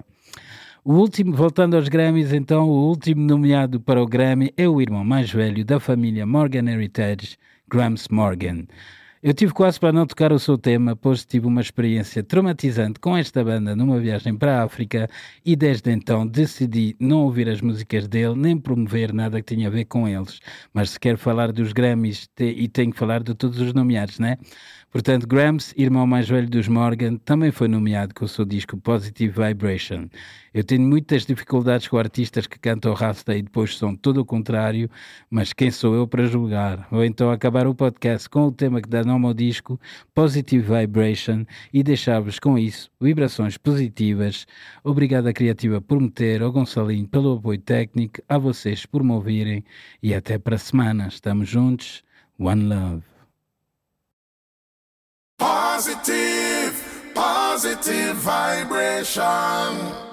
O 0.85 0.95
último, 0.95 1.33
voltando 1.33 1.77
aos 1.77 1.89
Grammys, 1.89 2.33
então, 2.33 2.69
o 2.69 2.89
último 2.89 3.25
nomeado 3.25 3.79
para 3.81 4.03
o 4.03 4.07
Grammy 4.07 4.53
é 4.57 4.69
o 4.69 4.83
irmão 4.83 5.05
mais 5.05 5.31
velho 5.31 5.65
da 5.65 5.79
família 5.79 6.27
Morgan 6.27 6.69
Heritage, 6.69 7.37
Grams 7.71 8.09
Morgan. 8.11 8.65
Eu 9.23 9.35
tive 9.35 9.53
quase 9.53 9.79
para 9.79 9.93
não 9.93 10.07
tocar 10.07 10.33
o 10.33 10.39
seu 10.39 10.57
tema, 10.57 10.97
pois 10.97 11.27
tive 11.27 11.47
uma 11.47 11.61
experiência 11.61 12.23
traumatizante 12.23 12.99
com 12.99 13.15
esta 13.15 13.45
banda 13.45 13.77
numa 13.77 14.01
viagem 14.01 14.35
para 14.35 14.59
a 14.59 14.65
África 14.65 15.11
e 15.45 15.55
desde 15.55 15.93
então 15.93 16.27
decidi 16.27 16.97
não 16.99 17.25
ouvir 17.25 17.47
as 17.51 17.61
músicas 17.61 18.09
dele 18.09 18.35
nem 18.35 18.57
promover 18.57 19.13
nada 19.13 19.43
que 19.43 19.55
tinha 19.55 19.69
a 19.69 19.71
ver 19.71 19.85
com 19.85 20.09
eles. 20.09 20.41
Mas 20.73 20.93
se 20.93 21.01
quer 21.01 21.19
falar 21.19 21.53
dos 21.53 21.75
Grammys 21.75 22.29
te, 22.35 22.45
e 22.45 22.67
tenho 22.67 22.93
que 22.93 22.99
falar 22.99 23.23
de 23.23 23.35
todos 23.35 23.61
os 23.61 23.75
nomeados, 23.75 24.19
né? 24.19 24.39
Portanto, 24.91 25.27
Grams, 25.27 25.75
irmão 25.77 26.07
mais 26.07 26.27
velho 26.27 26.49
dos 26.49 26.67
Morgan, 26.67 27.17
também 27.19 27.53
foi 27.53 27.69
nomeado 27.69 28.15
com 28.15 28.25
o 28.25 28.29
seu 28.29 28.47
disco 28.47 28.77
Positive 28.79 29.33
Vibration. 29.33 30.09
Eu 30.53 30.65
tenho 30.65 30.83
muitas 30.83 31.25
dificuldades 31.25 31.87
com 31.87 31.97
artistas 31.97 32.47
que 32.47 32.59
cantam 32.59 32.93
rasta 32.93 33.37
e 33.37 33.43
depois 33.43 33.79
são 33.79 33.95
todo 33.95 34.21
o 34.21 34.25
contrário, 34.25 34.91
mas 35.31 35.53
quem 35.53 35.71
sou 35.71 35.95
eu 35.95 36.09
para 36.09 36.27
julgar? 36.27 36.89
Vou 36.91 37.05
então 37.05 37.31
acabar 37.31 37.67
o 37.67 37.75
podcast 37.75 38.29
com 38.29 38.47
o 38.47 38.53
tema 38.53 38.83
que 38.83 38.89
dá 38.89 39.05
nome 39.05 39.27
ao 39.27 39.35
disco, 39.35 39.81
Positive 40.15 40.81
Vibration, 40.81 41.45
e 41.73 41.83
deixar-vos 41.83 42.39
com 42.39 42.59
isso 42.59 42.91
vibrações 43.01 43.57
positivas. 43.57 44.47
Obrigado 44.83 45.29
à 45.29 45.33
Criativa 45.33 45.81
por 45.81 46.01
me 46.01 46.11
ter, 46.11 46.43
ao 46.43 46.51
Gonçalinho 46.51 47.07
pelo 47.07 47.37
apoio 47.37 47.61
técnico, 47.61 48.21
a 48.29 48.37
vocês 48.37 48.85
por 48.85 49.03
me 49.03 49.13
ouvirem 49.13 49.65
e 50.03 50.15
até 50.15 50.39
para 50.39 50.57
a 50.57 50.59
semana. 50.59 51.09
Estamos 51.09 51.49
juntos. 51.49 52.03
One 52.39 52.65
Love. 52.65 53.03
Positive, 55.39 56.75
positive 57.15 58.15
vibration. 58.15 60.10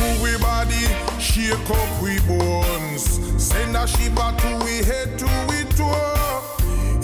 Move 0.00 0.22
we 0.22 0.38
body, 0.38 0.86
shake 1.18 1.70
up 1.70 2.02
we 2.02 2.20
bones. 2.20 3.02
Send 3.42 3.76
a 3.76 3.86
shiver 3.86 4.32
to 4.38 4.64
we 4.64 4.84
head 4.84 5.18
to 5.18 5.26
we 5.48 5.64
toe. 5.76 6.42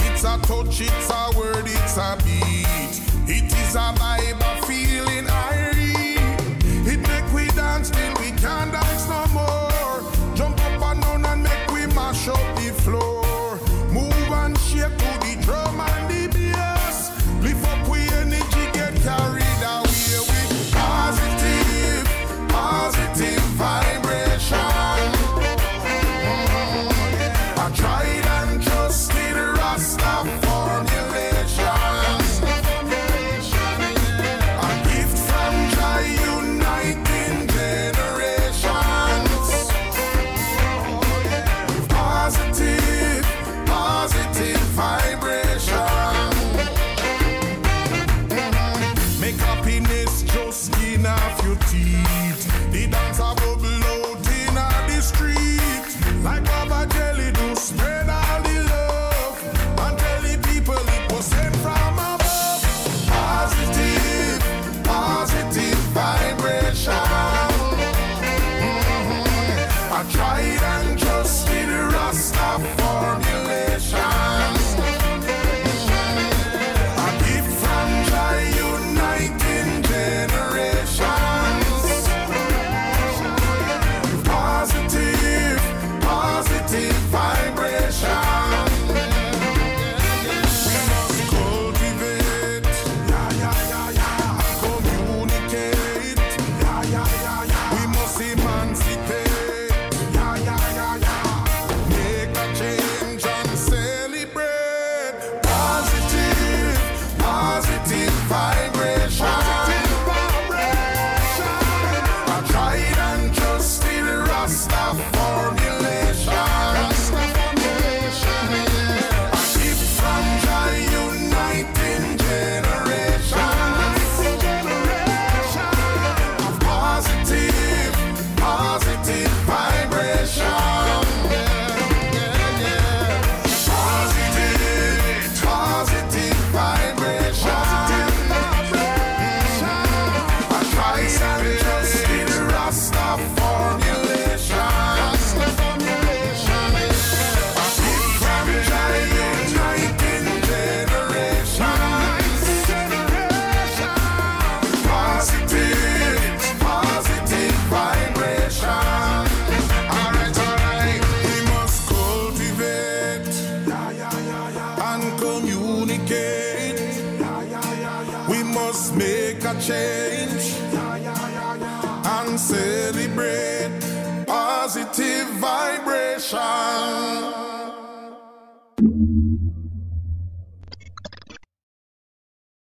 It's 0.06 0.24
a 0.24 0.38
touch, 0.42 0.80
it's 0.80 1.10
a 1.10 1.38
word, 1.38 1.64
it's 1.66 1.96
a 1.96 2.16
beat. 2.24 3.00
It 3.26 3.52
is 3.52 3.74
a 3.74 3.92
vibe, 3.98 4.63